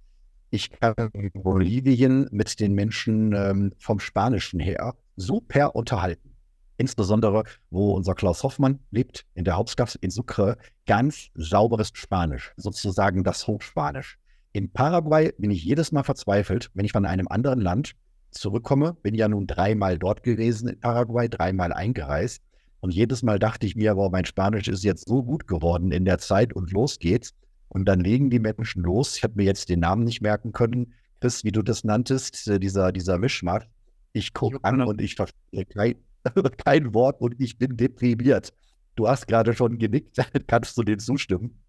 [0.51, 0.93] Ich kann
[1.33, 6.35] Bolivien mit den Menschen ähm, vom Spanischen her super unterhalten
[6.77, 13.23] insbesondere wo unser Klaus Hoffmann lebt, in der Hauptstadt in Sucre, ganz sauberes Spanisch, sozusagen
[13.23, 14.19] das Hochspanisch.
[14.51, 17.95] In Paraguay bin ich jedes Mal verzweifelt, wenn ich von einem anderen Land
[18.29, 18.93] zurückkomme.
[19.01, 22.43] Bin ja nun dreimal dort gewesen in Paraguay, dreimal eingereist.
[22.85, 26.05] Und jedes Mal dachte ich mir, aber mein Spanisch ist jetzt so gut geworden in
[26.05, 27.33] der Zeit und los geht's.
[27.67, 29.17] Und dann legen die Menschen los.
[29.17, 30.93] Ich habe mir jetzt den Namen nicht merken können.
[31.19, 33.67] Chris, wie du das nanntest, äh, dieser, dieser Mischmasch.
[34.13, 35.95] Ich gucke an und ich verstehe kein,
[36.63, 38.53] kein Wort und ich bin deprimiert.
[38.95, 40.19] Du hast gerade schon genickt.
[40.47, 41.59] Kannst du dem zustimmen?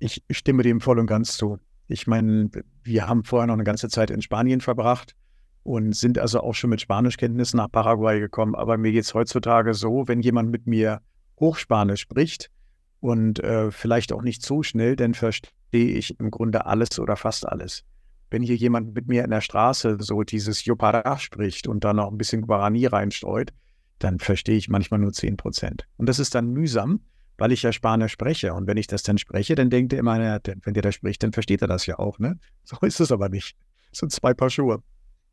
[0.00, 1.58] Ich stimme dem voll und ganz zu.
[1.86, 2.50] Ich meine,
[2.82, 5.16] wir haben vorher noch eine ganze Zeit in Spanien verbracht
[5.68, 8.54] und sind also auch schon mit Spanischkenntnissen nach Paraguay gekommen.
[8.54, 11.02] Aber mir geht es heutzutage so, wenn jemand mit mir
[11.38, 12.50] Hochspanisch spricht
[13.00, 17.46] und äh, vielleicht auch nicht so schnell, dann verstehe ich im Grunde alles oder fast
[17.46, 17.84] alles.
[18.30, 22.10] Wenn hier jemand mit mir in der Straße so dieses Yopara spricht und dann noch
[22.10, 23.50] ein bisschen Guarani reinstreut,
[23.98, 25.86] dann verstehe ich manchmal nur 10 Prozent.
[25.98, 27.00] Und das ist dann mühsam,
[27.36, 28.54] weil ich ja Spanisch spreche.
[28.54, 31.32] Und wenn ich das dann spreche, dann denkt er immer, wenn der da spricht, dann
[31.32, 32.18] versteht er das ja auch.
[32.18, 32.38] Ne?
[32.64, 33.54] So ist es aber nicht.
[33.90, 34.82] Das sind zwei Paar Schuhe.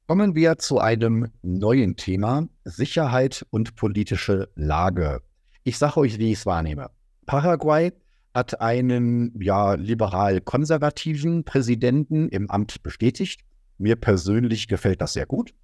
[0.07, 5.23] Kommen wir zu einem neuen Thema, Sicherheit und politische Lage.
[5.63, 6.91] Ich sage euch, wie ich es wahrnehme.
[7.25, 7.91] Paraguay
[8.31, 13.41] hat einen ja, liberal-konservativen Präsidenten im Amt bestätigt.
[13.79, 15.55] Mir persönlich gefällt das sehr gut.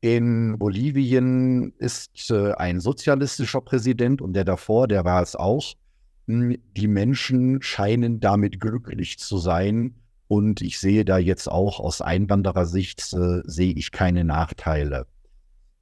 [0.00, 5.74] In Bolivien ist äh, ein sozialistischer Präsident und der davor, der war es auch.
[6.28, 9.96] Hm, die Menschen scheinen damit glücklich zu sein
[10.28, 15.06] und ich sehe da jetzt auch aus Einwanderersicht, äh, sehe ich keine Nachteile.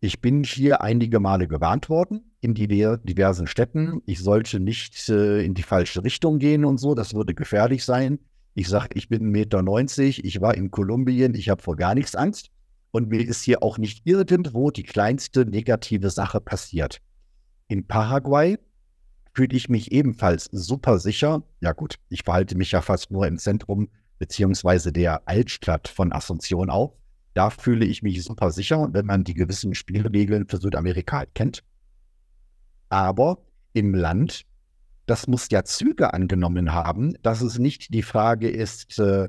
[0.01, 4.03] Ich bin hier einige Male gewarnt worden in diversen Städten.
[4.05, 8.19] Ich sollte nicht äh, in die falsche Richtung gehen und so, das würde gefährlich sein.
[8.55, 12.15] Ich sage, ich bin 1,90 Meter, ich war in Kolumbien, ich habe vor gar nichts
[12.15, 12.51] Angst.
[12.91, 17.01] Und mir ist hier auch nicht irgendwo die kleinste negative Sache passiert.
[17.67, 18.59] In Paraguay
[19.33, 21.43] fühle ich mich ebenfalls super sicher.
[21.61, 26.69] Ja gut, ich verhalte mich ja fast nur im Zentrum beziehungsweise der Altstadt von Asunción
[26.69, 26.93] auf.
[27.35, 31.65] Da fühle ich mich super sicher, wenn man die gewissen Spielregeln für Südamerika kennt.
[32.89, 33.39] Aber
[33.73, 34.45] im Land,
[35.07, 39.29] das muss ja Züge angenommen haben, dass es nicht die Frage ist, äh,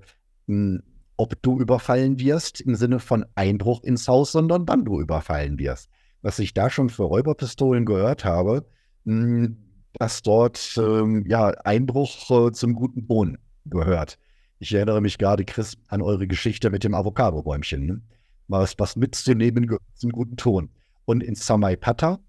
[1.18, 5.90] ob du überfallen wirst im Sinne von Einbruch ins Haus, sondern wann du überfallen wirst.
[6.22, 8.68] Was ich da schon für Räuberpistolen gehört habe,
[9.04, 14.18] dass dort ähm, ja Einbruch äh, zum guten Ton gehört.
[14.60, 17.86] Ich erinnere mich gerade, Chris, an eure Geschichte mit dem Avocado-Bäumchen.
[17.86, 18.02] Ne?
[18.48, 20.70] Was, was mitzunehmen gehört zum guten Ton.
[21.06, 22.20] Und in Samaipata,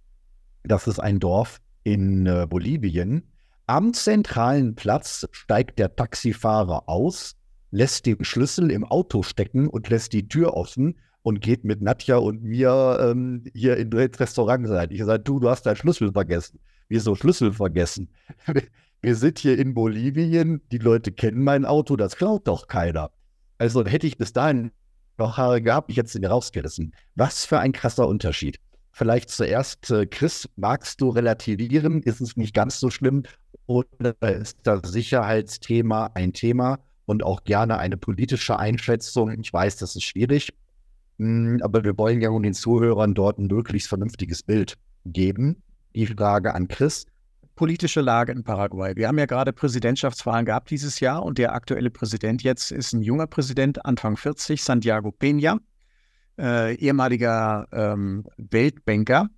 [0.64, 3.30] das ist ein Dorf in äh, Bolivien,
[3.66, 7.36] am zentralen Platz steigt der Taxifahrer aus
[7.70, 12.16] lässt den Schlüssel im Auto stecken und lässt die Tür offen und geht mit Nadja
[12.16, 14.88] und mir ähm, hier in das Restaurant sein.
[14.90, 16.60] Ich sage, du, du hast deinen Schlüssel vergessen.
[16.88, 18.08] Wieso Schlüssel vergessen?
[19.06, 23.12] Wir sind hier in Bolivien, die Leute kennen mein Auto, das klaut doch keiner.
[23.56, 24.72] Also hätte ich bis dahin
[25.16, 26.92] noch Haare gehabt, ich hätte sie mir rausgerissen.
[27.14, 28.58] Was für ein krasser Unterschied.
[28.90, 32.02] Vielleicht zuerst, äh, Chris, magst du relativieren?
[32.02, 33.22] Ist es nicht ganz so schlimm?
[33.66, 39.30] Oder ist das Sicherheitsthema ein Thema, und auch gerne eine politische Einschätzung.
[39.40, 40.52] Ich weiß, das ist schwierig,
[41.20, 45.62] hm, aber wir wollen ja den Zuhörern dort ein möglichst vernünftiges Bild geben.
[45.94, 47.06] Die Frage an Chris.
[47.56, 48.94] Politische Lage in Paraguay.
[48.94, 53.02] Wir haben ja gerade Präsidentschaftswahlen gehabt dieses Jahr und der aktuelle Präsident jetzt ist ein
[53.02, 55.58] junger Präsident, Anfang 40, Santiago Peña,
[56.38, 59.28] äh, ehemaliger ähm, Weltbanker.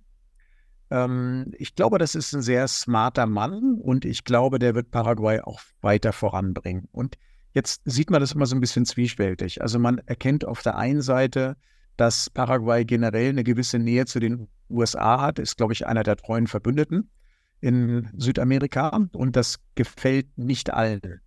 [0.91, 5.39] Ähm, ich glaube, das ist ein sehr smarter Mann und ich glaube, der wird Paraguay
[5.39, 6.87] auch weiter voranbringen.
[6.91, 7.17] Und
[7.53, 9.61] Jetzt sieht man das immer so ein bisschen zwiespältig.
[9.61, 11.57] Also man erkennt auf der einen Seite,
[11.97, 16.15] dass Paraguay generell eine gewisse Nähe zu den USA hat, ist, glaube ich, einer der
[16.15, 17.09] treuen Verbündeten
[17.61, 21.21] in Südamerika und das gefällt nicht allen.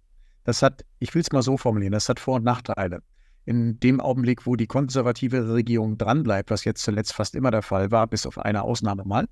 [0.45, 3.03] Das hat, ich will es mal so formulieren, das hat Vor- und Nachteile.
[3.45, 7.90] In dem Augenblick, wo die konservative Regierung dranbleibt, was jetzt zuletzt fast immer der Fall
[7.90, 9.27] war, bis auf eine Ausnahme mal,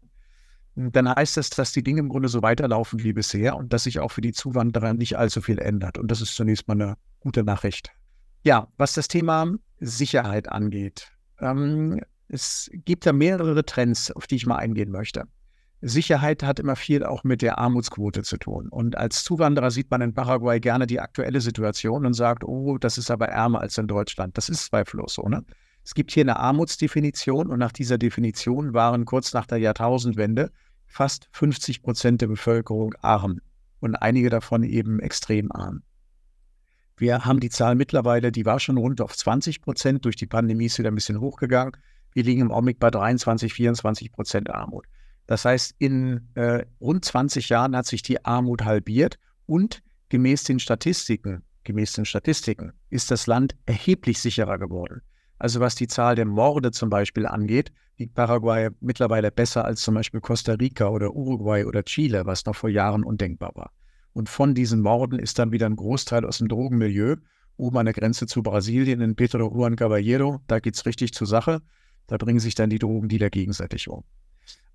[0.75, 3.99] dann heißt das, dass die Dinge im Grunde so weiterlaufen wie bisher und dass sich
[4.01, 5.99] auch für die Zuwanderer nicht allzu viel ändert.
[5.99, 7.91] Und das ist zunächst mal eine gute Nachricht.
[8.45, 11.11] Ja, was das Thema Sicherheit angeht.
[11.41, 15.25] Ähm, es gibt da mehrere Trends, auf die ich mal eingehen möchte.
[15.83, 18.69] Sicherheit hat immer viel auch mit der Armutsquote zu tun.
[18.69, 22.99] Und als Zuwanderer sieht man in Paraguay gerne die aktuelle Situation und sagt, oh, das
[22.99, 24.37] ist aber ärmer als in Deutschland.
[24.37, 25.23] Das ist zweifellos so.
[25.23, 25.43] Ne?
[25.83, 30.51] Es gibt hier eine Armutsdefinition und nach dieser Definition waren kurz nach der Jahrtausendwende
[30.87, 33.41] fast 50 Prozent der Bevölkerung arm
[33.81, 35.83] und einige davon eben extrem arm.
[36.97, 40.67] Wir haben die Zahl mittlerweile, die war schon rund auf 20 Prozent, durch die Pandemie
[40.67, 41.75] ist wieder ein bisschen hochgegangen.
[42.13, 44.85] Wir liegen im Augenblick bei 23, 24 Prozent Armut.
[45.31, 49.17] Das heißt, in äh, rund 20 Jahren hat sich die Armut halbiert
[49.47, 55.03] und gemäß den Statistiken, gemäß den Statistiken ist das Land erheblich sicherer geworden.
[55.39, 59.95] Also was die Zahl der Morde zum Beispiel angeht, liegt Paraguay mittlerweile besser als zum
[59.95, 63.71] Beispiel Costa Rica oder Uruguay oder Chile, was noch vor Jahren undenkbar war.
[64.13, 67.15] Und von diesen Morden ist dann wieder ein Großteil aus dem Drogenmilieu,
[67.57, 70.41] oben an der Grenze zu Brasilien in Pedro Juan Caballero.
[70.49, 71.63] Da geht es richtig zur Sache.
[72.09, 74.03] Da bringen sich dann die Drogendealer gegenseitig um.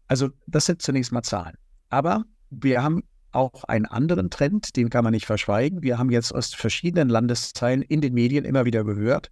[0.08, 1.56] Also das sind zunächst mal Zahlen.
[1.90, 5.84] Aber wir haben auch einen anderen Trend, den kann man nicht verschweigen.
[5.84, 9.30] Wir haben jetzt aus verschiedenen Landesteilen in den Medien immer wieder gehört,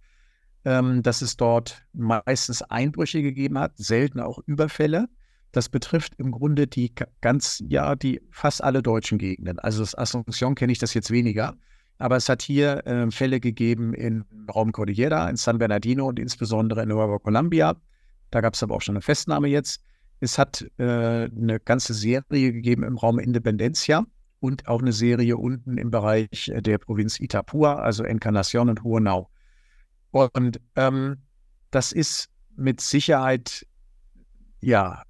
[0.64, 5.06] ähm, dass es dort meistens Einbrüche gegeben hat, selten auch Überfälle.
[5.52, 9.58] Das betrifft im Grunde die ganz, ja, die fast alle deutschen Gegenden.
[9.58, 11.54] Also das Asunción kenne ich das jetzt weniger.
[11.98, 16.82] Aber es hat hier äh, Fälle gegeben in Raum Cordillera, in San Bernardino und insbesondere
[16.82, 17.76] in Nueva Colombia.
[18.30, 19.80] Da gab es aber auch schon eine Festnahme jetzt.
[20.24, 24.06] Es hat äh, eine ganze Serie gegeben im Raum Independencia
[24.40, 29.28] und auch eine Serie unten im Bereich der Provinz Itapua, also Encarnación und Huonau.
[30.10, 31.18] Und ähm,
[31.70, 33.66] das ist mit Sicherheit
[34.60, 35.02] ja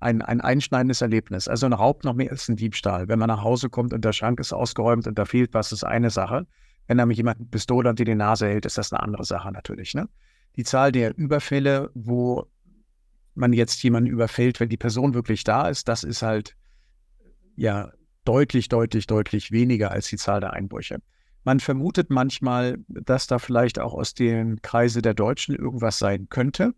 [0.00, 1.46] ein, ein einschneidendes Erlebnis.
[1.46, 3.06] Also ein Raub noch mehr als ein Diebstahl.
[3.08, 5.84] Wenn man nach Hause kommt und der Schrank ist ausgeräumt und da fehlt was, ist
[5.84, 6.46] eine Sache.
[6.86, 9.94] Wenn nämlich jemand eine Pistole unter die Nase hält, ist das eine andere Sache natürlich.
[9.94, 10.08] Ne?
[10.56, 12.46] Die Zahl der Überfälle, wo
[13.36, 16.56] man jetzt jemanden überfällt, wenn die Person wirklich da ist, das ist halt
[17.56, 17.92] ja
[18.24, 20.98] deutlich, deutlich, deutlich weniger als die Zahl der Einbrüche.
[21.44, 26.74] Man vermutet manchmal, dass da vielleicht auch aus den Kreise der Deutschen irgendwas sein könnte,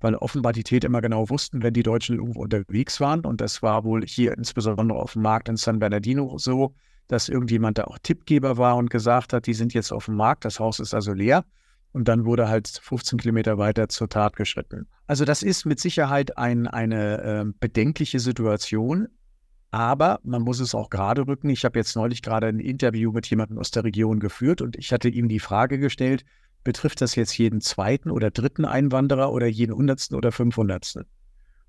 [0.00, 3.24] weil offenbar die Täter immer genau wussten, wenn die Deutschen irgendwo unterwegs waren.
[3.24, 6.74] Und das war wohl hier insbesondere auf dem Markt in San Bernardino so,
[7.06, 10.44] dass irgendjemand da auch Tippgeber war und gesagt hat, die sind jetzt auf dem Markt,
[10.44, 11.44] das Haus ist also leer.
[11.92, 14.86] Und dann wurde halt 15 Kilometer weiter zur Tat geschritten.
[15.06, 19.08] Also das ist mit Sicherheit ein, eine äh, bedenkliche Situation.
[19.70, 21.50] Aber man muss es auch gerade rücken.
[21.50, 24.92] Ich habe jetzt neulich gerade ein Interview mit jemandem aus der Region geführt und ich
[24.92, 26.24] hatte ihm die Frage gestellt,
[26.64, 31.04] betrifft das jetzt jeden zweiten oder dritten Einwanderer oder jeden hundertsten oder fünfhundertsten?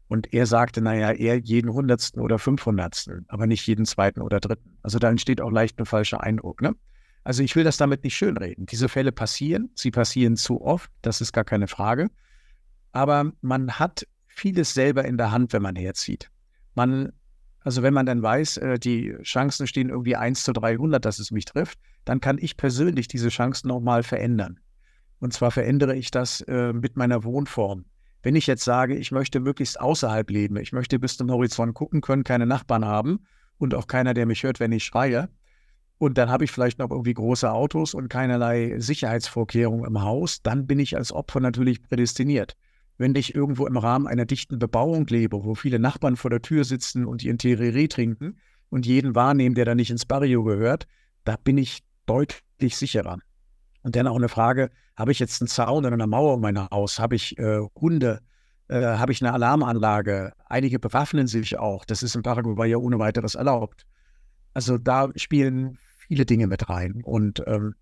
[0.08, 4.78] Und er sagte, naja, eher jeden hundertsten oder fünfhundertsten, aber nicht jeden zweiten oder dritten.
[4.82, 6.62] Also da entsteht auch leicht ein falscher Eindruck.
[6.62, 6.76] Ne?
[7.24, 8.66] Also ich will das damit nicht schönreden.
[8.66, 12.10] Diese Fälle passieren, sie passieren zu oft, das ist gar keine Frage.
[12.92, 16.32] Aber man hat vieles selber in der Hand, wenn man herzieht.
[16.76, 17.12] Man,
[17.60, 21.32] also wenn man dann weiß, äh, die Chancen stehen irgendwie 1 zu 300, dass es
[21.32, 24.60] mich trifft, dann kann ich persönlich diese Chancen nochmal verändern.
[25.20, 27.86] Und zwar verändere ich das äh, mit meiner Wohnform.
[28.22, 32.02] Wenn ich jetzt sage, ich möchte möglichst außerhalb leben, ich möchte bis zum Horizont gucken
[32.02, 33.26] können, keine Nachbarn haben
[33.58, 35.30] und auch keiner, der mich hört, wenn ich schreie,
[36.00, 40.66] und dann habe ich vielleicht noch irgendwie große Autos und keinerlei Sicherheitsvorkehrungen im Haus, dann
[40.66, 42.56] bin ich als Opfer natürlich prädestiniert.
[42.98, 46.64] Wenn ich irgendwo im Rahmen einer dichten Bebauung lebe, wo viele Nachbarn vor der Tür
[46.64, 48.38] sitzen und ihren Tereré trinken
[48.70, 50.88] und jeden wahrnehmen, der da nicht ins Barrio gehört,
[51.26, 53.20] da bin ich deutlich sicherer.
[53.84, 56.60] Und dann auch eine Frage, habe ich jetzt einen Zaun oder eine Mauer um mein
[56.70, 56.98] Haus?
[56.98, 58.22] Habe ich äh, Hunde?
[58.70, 60.32] Äh, habe ich eine Alarmanlage?
[60.46, 61.84] Einige bewaffnen sich auch.
[61.84, 63.86] Das ist in Paraguay ja ohne weiteres erlaubt.
[64.54, 65.78] Also da spielen
[66.10, 67.02] viele Dinge mit rein.
[67.06, 67.76] Und ähm,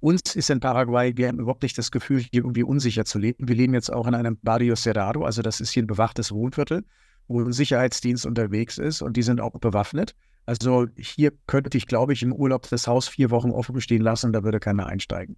[0.00, 3.46] uns ist in Paraguay, wir haben überhaupt nicht das Gefühl, hier irgendwie unsicher zu leben.
[3.46, 6.84] Wir leben jetzt auch in einem Barrio Cerrado, also das ist hier ein bewachtes Wohnviertel,
[7.28, 10.16] wo ein Sicherheitsdienst unterwegs ist und die sind auch bewaffnet.
[10.46, 14.32] Also hier könnte ich, glaube ich, im Urlaub das Haus vier Wochen offen stehen lassen,
[14.32, 15.36] da würde keiner einsteigen.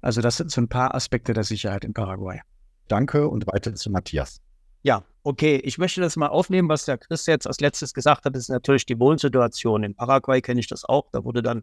[0.00, 2.40] Also das sind so ein paar Aspekte der Sicherheit in Paraguay.
[2.88, 4.40] Danke und weiter zu Matthias.
[4.82, 5.56] Ja, okay.
[5.64, 8.86] Ich möchte das mal aufnehmen, was der Chris jetzt als letztes gesagt hat, ist natürlich
[8.86, 9.84] die Wohnsituation.
[9.84, 11.08] In Paraguay kenne ich das auch.
[11.12, 11.62] Da wurde dann,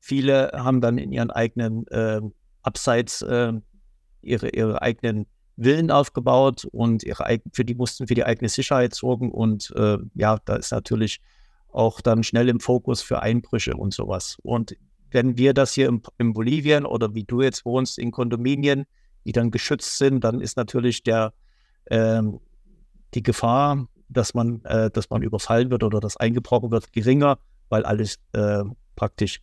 [0.00, 2.20] viele haben dann in ihren eigenen äh,
[2.62, 3.52] Abseits äh,
[4.22, 5.26] ihre, ihre eigenen
[5.58, 9.30] Villen aufgebaut und ihre, für die mussten für die eigene Sicherheit sorgen.
[9.30, 11.20] Und äh, ja, da ist natürlich
[11.72, 14.36] auch dann schnell im Fokus für Einbrüche und sowas.
[14.42, 14.76] Und
[15.10, 18.86] wenn wir das hier im, in Bolivien oder wie du jetzt wohnst, in Kondominien,
[19.24, 21.32] die dann geschützt sind, dann ist natürlich der
[21.90, 22.40] ähm,
[23.14, 27.84] die Gefahr, dass man, äh, dass man überfallen wird oder dass eingebrochen wird, geringer, weil
[27.84, 28.64] alles äh,
[28.96, 29.40] praktisch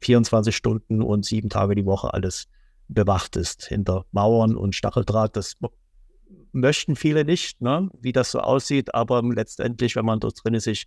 [0.00, 2.46] 24 Stunden und sieben Tage die Woche alles
[2.88, 5.36] bewacht ist hinter Mauern und Stacheldraht.
[5.36, 5.54] Das
[6.52, 7.88] möchten viele nicht, ne?
[8.00, 10.86] wie das so aussieht, aber letztendlich, wenn man dort drin sich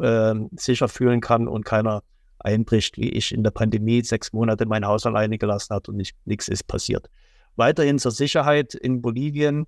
[0.00, 2.02] äh, sicher fühlen kann und keiner
[2.38, 6.48] einbricht, wie ich in der Pandemie sechs Monate mein Haus alleine gelassen hat und nichts
[6.48, 7.10] ist passiert.
[7.56, 9.66] Weiterhin zur Sicherheit in Bolivien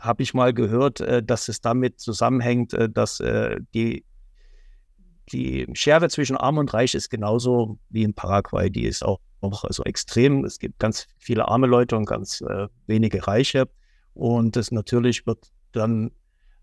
[0.00, 4.04] habe ich mal gehört, äh, dass es damit zusammenhängt, äh, dass äh, die,
[5.32, 8.70] die Schere zwischen Arm und Reich ist genauso wie in Paraguay.
[8.70, 10.44] Die ist auch, auch also extrem.
[10.44, 13.68] Es gibt ganz viele arme Leute und ganz äh, wenige Reiche.
[14.14, 16.10] Und das natürlich wird dann,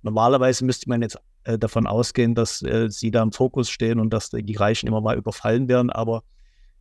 [0.01, 1.17] normalerweise müsste man jetzt
[1.59, 5.15] davon ausgehen, dass äh, sie da im Fokus stehen und dass die Reichen immer mal
[5.15, 5.89] überfallen werden.
[5.89, 6.23] Aber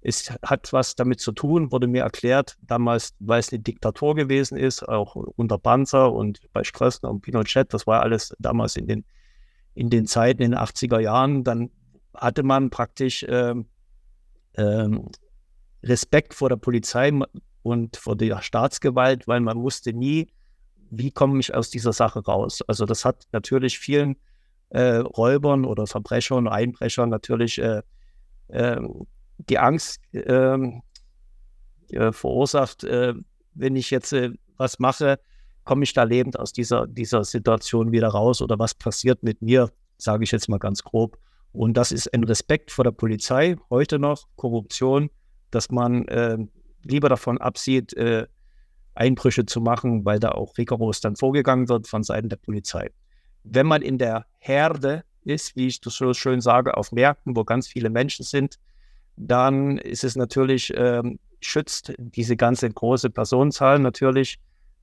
[0.09, 4.57] Es hat was damit zu tun, wurde mir erklärt, damals, weil es eine Diktatur gewesen
[4.57, 9.05] ist, auch unter Panzer und bei Stroessner und Pinochet, das war alles damals in den,
[9.75, 11.71] in den Zeiten, in den 80er Jahren, dann
[12.15, 13.67] hatte man praktisch ähm,
[14.55, 15.09] ähm,
[15.83, 17.11] Respekt vor der Polizei
[17.65, 20.29] und vor der Staatsgewalt, weil man wusste nie,
[20.89, 22.63] wie komme ich aus dieser Sache raus.
[22.69, 24.15] Also das hat natürlich vielen
[24.69, 27.83] äh, Räubern oder Verbrechern, Einbrechern natürlich äh,
[28.49, 28.81] äh,
[29.39, 30.83] die Angst ähm,
[31.91, 33.15] äh, verursacht, äh,
[33.55, 35.19] wenn ich jetzt äh, was mache,
[35.65, 39.71] komme ich da lebend aus dieser, dieser Situation wieder raus oder was passiert mit mir,
[39.99, 41.19] sage ich jetzt mal ganz grob.
[41.53, 45.11] Und das ist ein Respekt vor der Polizei, heute noch, Korruption,
[45.51, 46.39] dass man äh,
[46.83, 48.27] lieber davon absieht, äh,
[48.95, 52.91] Einbrüche zu machen, weil da auch rigoros dann vorgegangen wird von Seiten der Polizei.
[53.45, 57.45] Wenn man in der Herde ist, wie ich das so schön sage, auf Märkten, wo
[57.45, 58.59] ganz viele Menschen sind,
[59.17, 64.39] dann ist es natürlich, ähm, schützt diese ganze große Personenzahl natürlich,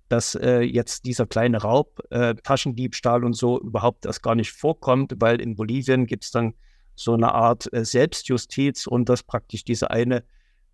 [0.10, 5.16] dass äh, jetzt dieser kleine Raub, äh, Taschendiebstahl und so überhaupt erst gar nicht vorkommt,
[5.18, 6.54] weil in Bolivien gibt es dann
[6.96, 10.24] so eine Art äh, Selbstjustiz und dass praktisch dieser eine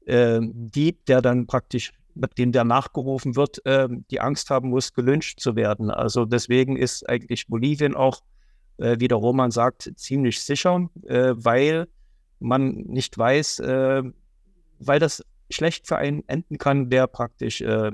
[0.05, 1.93] ähm, Dieb, der dann praktisch,
[2.38, 5.89] dem der nachgerufen wird, ähm, die Angst haben muss, gelünscht zu werden.
[5.89, 8.22] Also deswegen ist eigentlich Bolivien auch,
[8.78, 11.88] äh, wie der Roman sagt, ziemlich sicher, äh, weil
[12.39, 14.03] man nicht weiß, äh,
[14.79, 17.91] weil das schlecht für einen enden kann, der praktisch äh,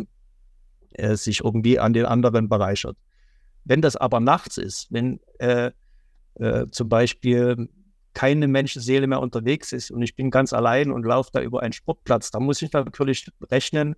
[0.93, 2.97] äh, sich irgendwie an den anderen bereichert.
[3.63, 5.71] Wenn das aber nachts ist, wenn äh,
[6.35, 7.69] äh, zum Beispiel
[8.13, 11.73] keine Menschenseele mehr unterwegs ist und ich bin ganz allein und laufe da über einen
[11.73, 13.95] Sportplatz, da muss ich natürlich rechnen,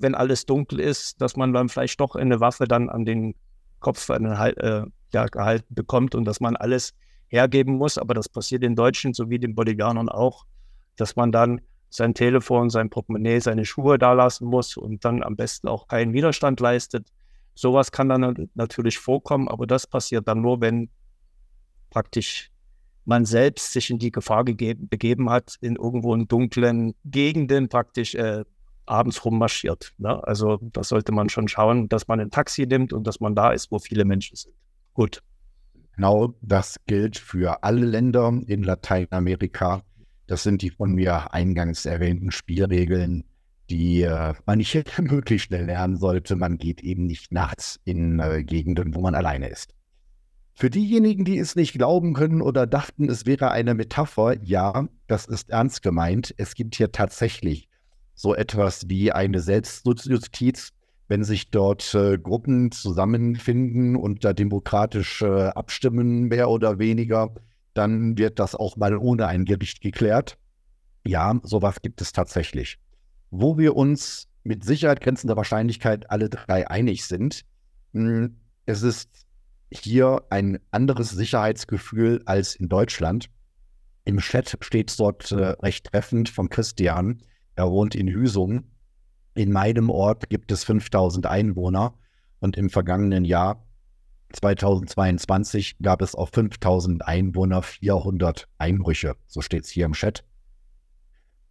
[0.00, 3.34] wenn alles dunkel ist, dass man dann vielleicht doch eine Waffe dann an den
[3.80, 6.94] Kopf einen, äh, ja, gehalten bekommt und dass man alles
[7.34, 7.98] hergeben muss.
[7.98, 10.46] Aber das passiert den Deutschen sowie den Bolivianern auch,
[10.96, 11.60] dass man dann
[11.90, 16.12] sein Telefon, sein Portemonnaie, seine Schuhe da lassen muss und dann am besten auch keinen
[16.12, 17.06] Widerstand leistet.
[17.54, 20.88] Sowas kann dann natürlich vorkommen, aber das passiert dann nur, wenn
[21.90, 22.50] praktisch
[23.04, 28.14] man selbst sich in die Gefahr gegeben, begeben hat, in irgendwo in dunklen Gegenden praktisch
[28.14, 28.44] äh,
[28.86, 29.94] abends rummarschiert.
[29.98, 30.22] Ne?
[30.26, 33.52] Also da sollte man schon schauen, dass man ein Taxi nimmt und dass man da
[33.52, 34.54] ist, wo viele Menschen sind.
[34.94, 35.22] Gut.
[35.96, 39.82] Genau das gilt für alle Länder in Lateinamerika.
[40.26, 43.24] Das sind die von mir eingangs erwähnten Spielregeln,
[43.70, 46.36] die äh, man nicht möglichst schnell lernen sollte.
[46.36, 49.74] Man geht eben nicht nachts in äh, Gegenden, wo man alleine ist.
[50.56, 55.26] Für diejenigen, die es nicht glauben können oder dachten, es wäre eine Metapher, ja, das
[55.26, 56.32] ist ernst gemeint.
[56.36, 57.68] Es gibt hier tatsächlich
[58.14, 60.70] so etwas wie eine Selbstjustiz,
[61.08, 67.34] wenn sich dort äh, Gruppen zusammenfinden und da demokratisch äh, abstimmen, mehr oder weniger,
[67.74, 70.38] dann wird das auch mal ohne ein Gericht geklärt.
[71.06, 72.78] Ja, sowas gibt es tatsächlich.
[73.30, 77.44] Wo wir uns mit Sicherheit grenzender Wahrscheinlichkeit alle drei einig sind,
[77.92, 78.36] mh, hm,
[78.66, 79.26] es ist
[79.70, 83.28] hier ein anderes Sicherheitsgefühl als in Deutschland.
[84.04, 87.22] Im Chat steht dort äh, recht treffend von Christian.
[87.56, 88.64] Er wohnt in Hüsum.
[89.34, 91.94] In meinem Ort gibt es 5000 Einwohner
[92.40, 93.66] und im vergangenen Jahr
[94.32, 99.16] 2022 gab es auf 5000 Einwohner 400 Einbrüche.
[99.26, 100.24] So steht es hier im Chat.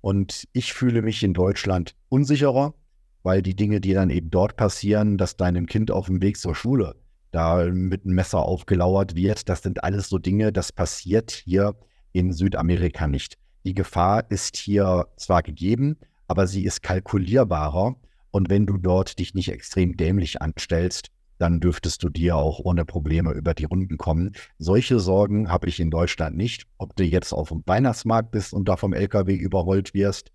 [0.01, 2.73] Und ich fühle mich in Deutschland unsicherer,
[3.21, 6.55] weil die Dinge, die dann eben dort passieren, dass deinem Kind auf dem Weg zur
[6.55, 6.95] Schule
[7.31, 9.49] da mit einem Messer aufgelauert wird.
[9.49, 11.75] Das sind alles so Dinge, das passiert hier
[12.11, 13.37] in Südamerika nicht.
[13.65, 15.97] Die Gefahr ist hier zwar gegeben,
[16.33, 17.95] aber sie ist kalkulierbarer.
[18.31, 22.85] Und wenn du dort dich nicht extrem dämlich anstellst, dann dürftest du dir auch ohne
[22.85, 24.31] Probleme über die Runden kommen.
[24.57, 26.65] Solche Sorgen habe ich in Deutschland nicht.
[26.79, 30.31] Ob du jetzt auf dem Weihnachtsmarkt bist und da vom LKW überrollt wirst.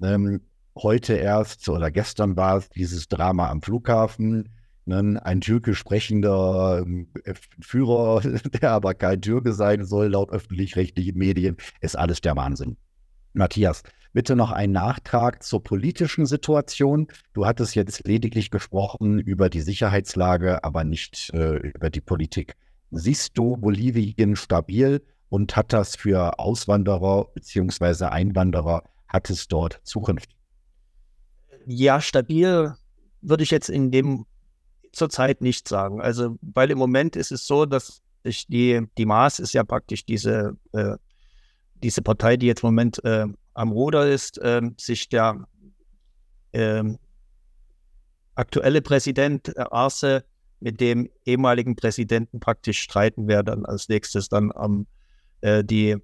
[0.00, 0.42] Ähm,
[0.76, 4.50] heute erst oder gestern war es dieses Drama am Flughafen
[4.86, 6.84] Ne, ein türkisch sprechender
[7.24, 8.22] äh, Führer,
[8.62, 12.76] der aber kein Türke sein soll, laut öffentlich-rechtlichen Medien, ist alles der Wahnsinn.
[13.32, 13.82] Matthias,
[14.12, 17.08] bitte noch ein Nachtrag zur politischen Situation.
[17.32, 22.56] Du hattest jetzt lediglich gesprochen über die Sicherheitslage, aber nicht äh, über die Politik.
[22.90, 28.06] Siehst du Bolivien stabil und hat das für Auswanderer bzw.
[28.06, 30.30] Einwanderer, hat es dort Zukunft?
[31.66, 32.74] Ja, stabil
[33.20, 34.26] würde ich jetzt in dem
[34.92, 36.00] zurzeit nicht sagen.
[36.00, 40.04] Also, weil im Moment ist es so, dass ich die, die Maß ist ja praktisch
[40.04, 40.96] diese, äh,
[41.82, 45.46] diese Partei, die jetzt im Moment äh, am Ruder ist, äh, sich der
[46.52, 46.98] ähm,
[48.34, 50.22] aktuelle Präsident äh, Arce
[50.60, 54.86] mit dem ehemaligen Präsidenten praktisch streiten, wer dann als nächstes dann am,
[55.40, 55.96] äh, die,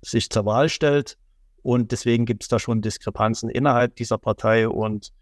[0.00, 1.18] sich zur Wahl stellt.
[1.62, 4.68] Und deswegen gibt es da schon Diskrepanzen innerhalb dieser Partei.
[4.68, 5.12] Und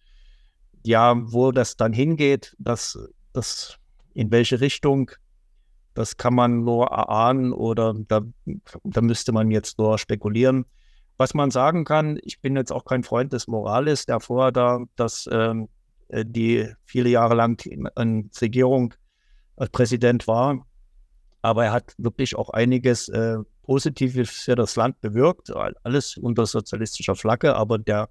[0.84, 2.98] ja, wo das dann hingeht, das,
[3.32, 3.76] das
[4.14, 5.10] in welche Richtung,
[5.94, 8.22] das kann man nur erahnen oder da,
[8.84, 10.64] da müsste man jetzt nur spekulieren.
[11.16, 14.80] Was man sagen kann, ich bin jetzt auch kein Freund des Morales, der vorher da,
[14.96, 15.68] dass ähm,
[16.08, 18.94] äh, die viele Jahre lang in, in Regierung
[19.56, 20.66] als Präsident war.
[21.42, 25.50] Aber er hat wirklich auch einiges äh, Positives für das Land bewirkt.
[25.84, 28.08] Alles unter sozialistischer Flagge, aber der,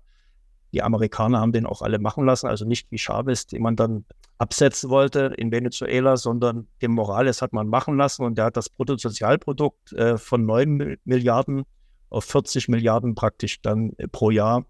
[0.72, 2.48] die Amerikaner haben den auch alle machen lassen.
[2.48, 4.06] Also nicht wie Chavez, den man dann
[4.38, 8.70] absetzen wollte in Venezuela, sondern den Morales hat man machen lassen und der hat das
[8.70, 11.64] Bruttosozialprodukt äh, von 9 Milliarden
[12.10, 14.66] auf 40 Milliarden praktisch dann äh, pro Jahr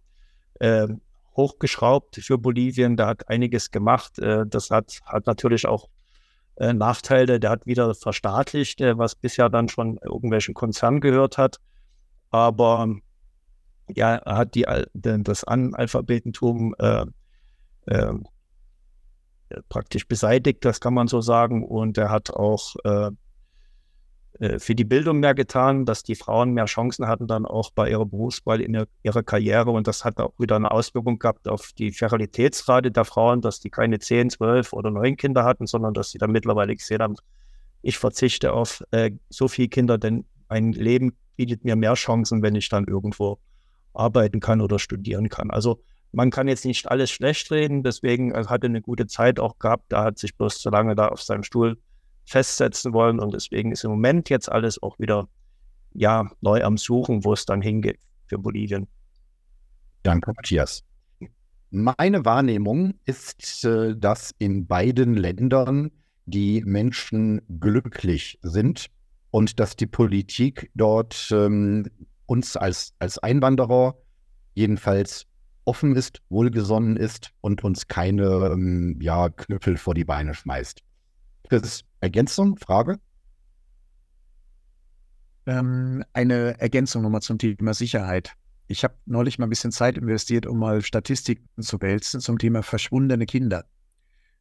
[0.60, 0.88] äh,
[1.36, 2.98] hochgeschraubt für Bolivien.
[2.98, 4.20] Da hat einiges gemacht.
[4.20, 5.90] Äh, das hat, hat natürlich auch
[6.56, 7.40] äh, Nachteile.
[7.40, 11.58] Der hat wieder verstaatlicht, äh, was bisher dann schon irgendwelchen Konzernen gehört hat.
[12.32, 12.96] Aber
[13.96, 17.06] ja, hat die, das Analphabetentum äh,
[19.68, 21.66] praktisch beseitigt, das kann man so sagen.
[21.66, 23.12] Und er hat auch äh,
[24.58, 28.06] für die Bildung mehr getan, dass die Frauen mehr Chancen hatten dann auch bei ihrer
[28.06, 32.92] Berufswahl in ihrer Karriere und das hat auch wieder eine Auswirkung gehabt auf die Fertilitätsrate
[32.92, 36.32] der Frauen, dass die keine 10, 12 oder 9 Kinder hatten, sondern dass sie dann
[36.32, 37.16] mittlerweile gesehen haben,
[37.82, 42.56] ich verzichte auf äh, so viele Kinder, denn ein Leben bietet mir mehr Chancen, wenn
[42.56, 43.40] ich dann irgendwo
[43.94, 45.52] arbeiten kann oder studieren kann.
[45.52, 45.82] Also
[46.12, 49.86] man kann jetzt nicht alles schlecht reden, deswegen er hatte eine gute Zeit auch gehabt,
[49.90, 51.78] da hat sich bloß zu lange da auf seinem Stuhl
[52.26, 53.20] festsetzen wollen.
[53.20, 55.28] Und deswegen ist im Moment jetzt alles auch wieder
[55.94, 58.88] ja, neu am Suchen, wo es dann hingeht für Bolivien.
[60.04, 60.84] Danke, Matthias.
[61.72, 65.92] Meine Wahrnehmung ist, äh, dass in beiden Ländern
[66.26, 68.88] die Menschen glücklich sind
[69.32, 71.88] und dass die Politik dort ähm,
[72.30, 73.98] uns als, als Einwanderer
[74.54, 75.26] jedenfalls
[75.66, 80.82] offen ist, wohlgesonnen ist und uns keine ähm, ja, Knüppel vor die Beine schmeißt.
[81.48, 83.00] Chris, Ergänzung, Frage?
[85.48, 88.34] Ähm, eine Ergänzung nochmal zum Thema Sicherheit.
[88.68, 92.62] Ich habe neulich mal ein bisschen Zeit investiert, um mal Statistiken zu wälzen zum Thema
[92.62, 93.66] verschwundene Kinder.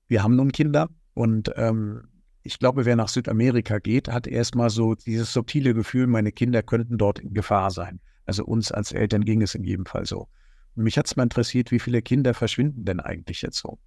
[0.09, 2.07] Wir haben nun Kinder und ähm,
[2.43, 6.99] ich glaube, wer nach Südamerika geht, hat erstmal so dieses subtile Gefühl, meine Kinder könnten
[6.99, 8.01] dort in Gefahr sein.
[8.27, 10.29] Also uns als Eltern ging es in jedem Fall so.
[10.77, 13.79] Und mich hat es mal interessiert, wie viele Kinder verschwinden denn eigentlich jetzt so?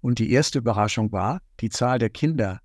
[0.00, 2.60] Und die erste Überraschung war, die Zahl der Kinder,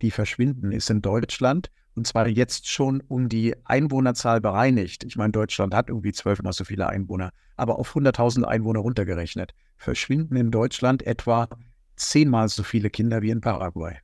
[0.00, 5.04] die verschwinden, ist in Deutschland und zwar jetzt schon um die Einwohnerzahl bereinigt.
[5.04, 9.52] Ich meine, Deutschland hat irgendwie zwölfmal so viele Einwohner, aber auf 100.000 Einwohner runtergerechnet.
[9.76, 11.48] Verschwinden in Deutschland etwa
[11.96, 13.98] zehnmal so viele Kinder wie in Paraguay.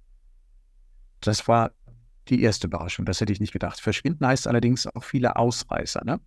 [1.20, 1.72] Das war
[2.28, 3.80] die erste Überraschung, das hätte ich nicht gedacht.
[3.80, 6.04] Verschwinden heißt allerdings auch viele Ausreißer.
[6.04, 6.20] Ne?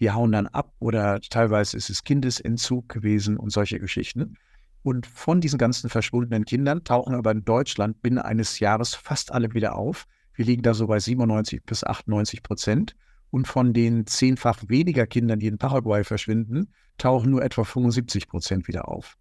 [0.00, 4.36] Die hauen dann ab oder teilweise ist es Kindesentzug gewesen und solche Geschichten.
[4.82, 9.52] Und von diesen ganzen verschwundenen Kindern tauchen aber in Deutschland binnen eines Jahres fast alle
[9.54, 10.06] wieder auf.
[10.34, 12.94] Wir liegen da so bei 97 bis 98 Prozent.
[13.30, 18.68] Und von den zehnfach weniger Kindern, die in Paraguay verschwinden, tauchen nur etwa 75 Prozent
[18.68, 19.18] wieder auf.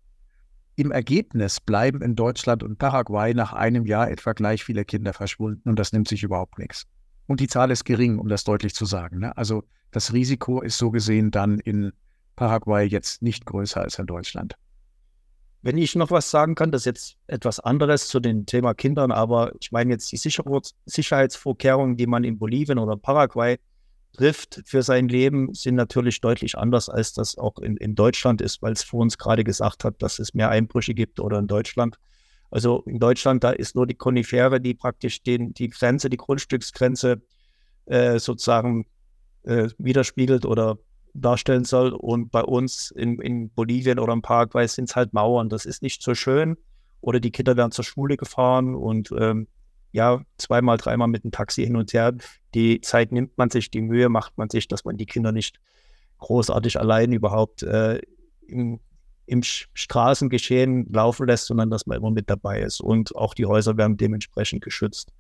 [0.80, 5.70] Im Ergebnis bleiben in Deutschland und Paraguay nach einem Jahr etwa gleich viele Kinder verschwunden
[5.70, 6.86] und das nimmt sich überhaupt nichts.
[7.26, 9.18] Und die Zahl ist gering, um das deutlich zu sagen.
[9.18, 9.36] Ne?
[9.36, 11.94] Also das Risiko ist so gesehen dann in
[12.36, 14.54] Paraguay jetzt nicht größer als in Deutschland.
[15.64, 19.12] Wenn ich noch was sagen kann, das ist jetzt etwas anderes zu dem Thema Kindern,
[19.12, 23.58] aber ich meine jetzt die Sicherheitsvorkehrungen, die man in Bolivien oder Paraguay
[24.14, 28.62] trifft für sein Leben, sind natürlich deutlich anders, als das auch in, in Deutschland ist,
[28.62, 31.98] weil es vor uns gerade gesagt hat, dass es mehr Einbrüche gibt oder in Deutschland.
[32.50, 37.22] Also in Deutschland, da ist nur die Konifere, die praktisch den, die Grenze, die Grundstücksgrenze
[37.86, 38.86] äh, sozusagen
[39.44, 40.78] äh, widerspiegelt oder
[41.14, 41.92] darstellen soll.
[41.92, 45.50] Und bei uns in, in Bolivien oder im Paraguay sind es halt Mauern.
[45.50, 46.58] Das ist nicht so schön.
[47.02, 49.48] Oder die Kinder werden zur Schule gefahren und ähm,
[49.98, 52.14] ja, zweimal, dreimal mit dem Taxi hin und her.
[52.54, 55.60] Die Zeit nimmt man sich, die Mühe macht man sich, dass man die Kinder nicht
[56.20, 58.00] großartig allein überhaupt äh,
[58.48, 58.80] im,
[59.26, 62.80] im Straßengeschehen laufen lässt, sondern dass man immer mit dabei ist.
[62.80, 65.14] Und auch die Häuser werden dementsprechend geschützt.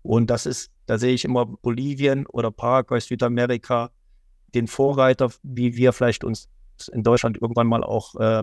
[0.00, 3.90] Und das ist, da sehe ich immer Bolivien oder Paraguay, Südamerika,
[4.54, 6.48] den Vorreiter, wie wir vielleicht uns
[6.90, 8.42] in Deutschland irgendwann mal auch äh,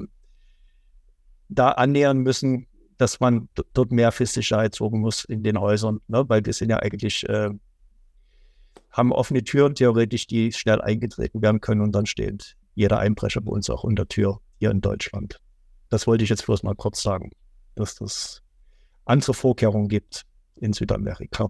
[1.49, 2.67] da annähern müssen,
[2.99, 6.27] dass man dort mehr für Sicherheit sorgen muss in den Häusern, ne?
[6.27, 7.49] weil wir sind ja eigentlich, äh,
[8.91, 13.51] haben offene Türen theoretisch, die schnell eingetreten werden können und dann steht jeder Einbrecher bei
[13.51, 15.39] uns auch unter Tür hier in Deutschland.
[15.87, 17.31] Das wollte ich jetzt bloß mal kurz sagen,
[17.75, 18.43] dass es
[19.05, 20.25] andere Vorkehrungen gibt
[20.57, 21.49] in Südamerika.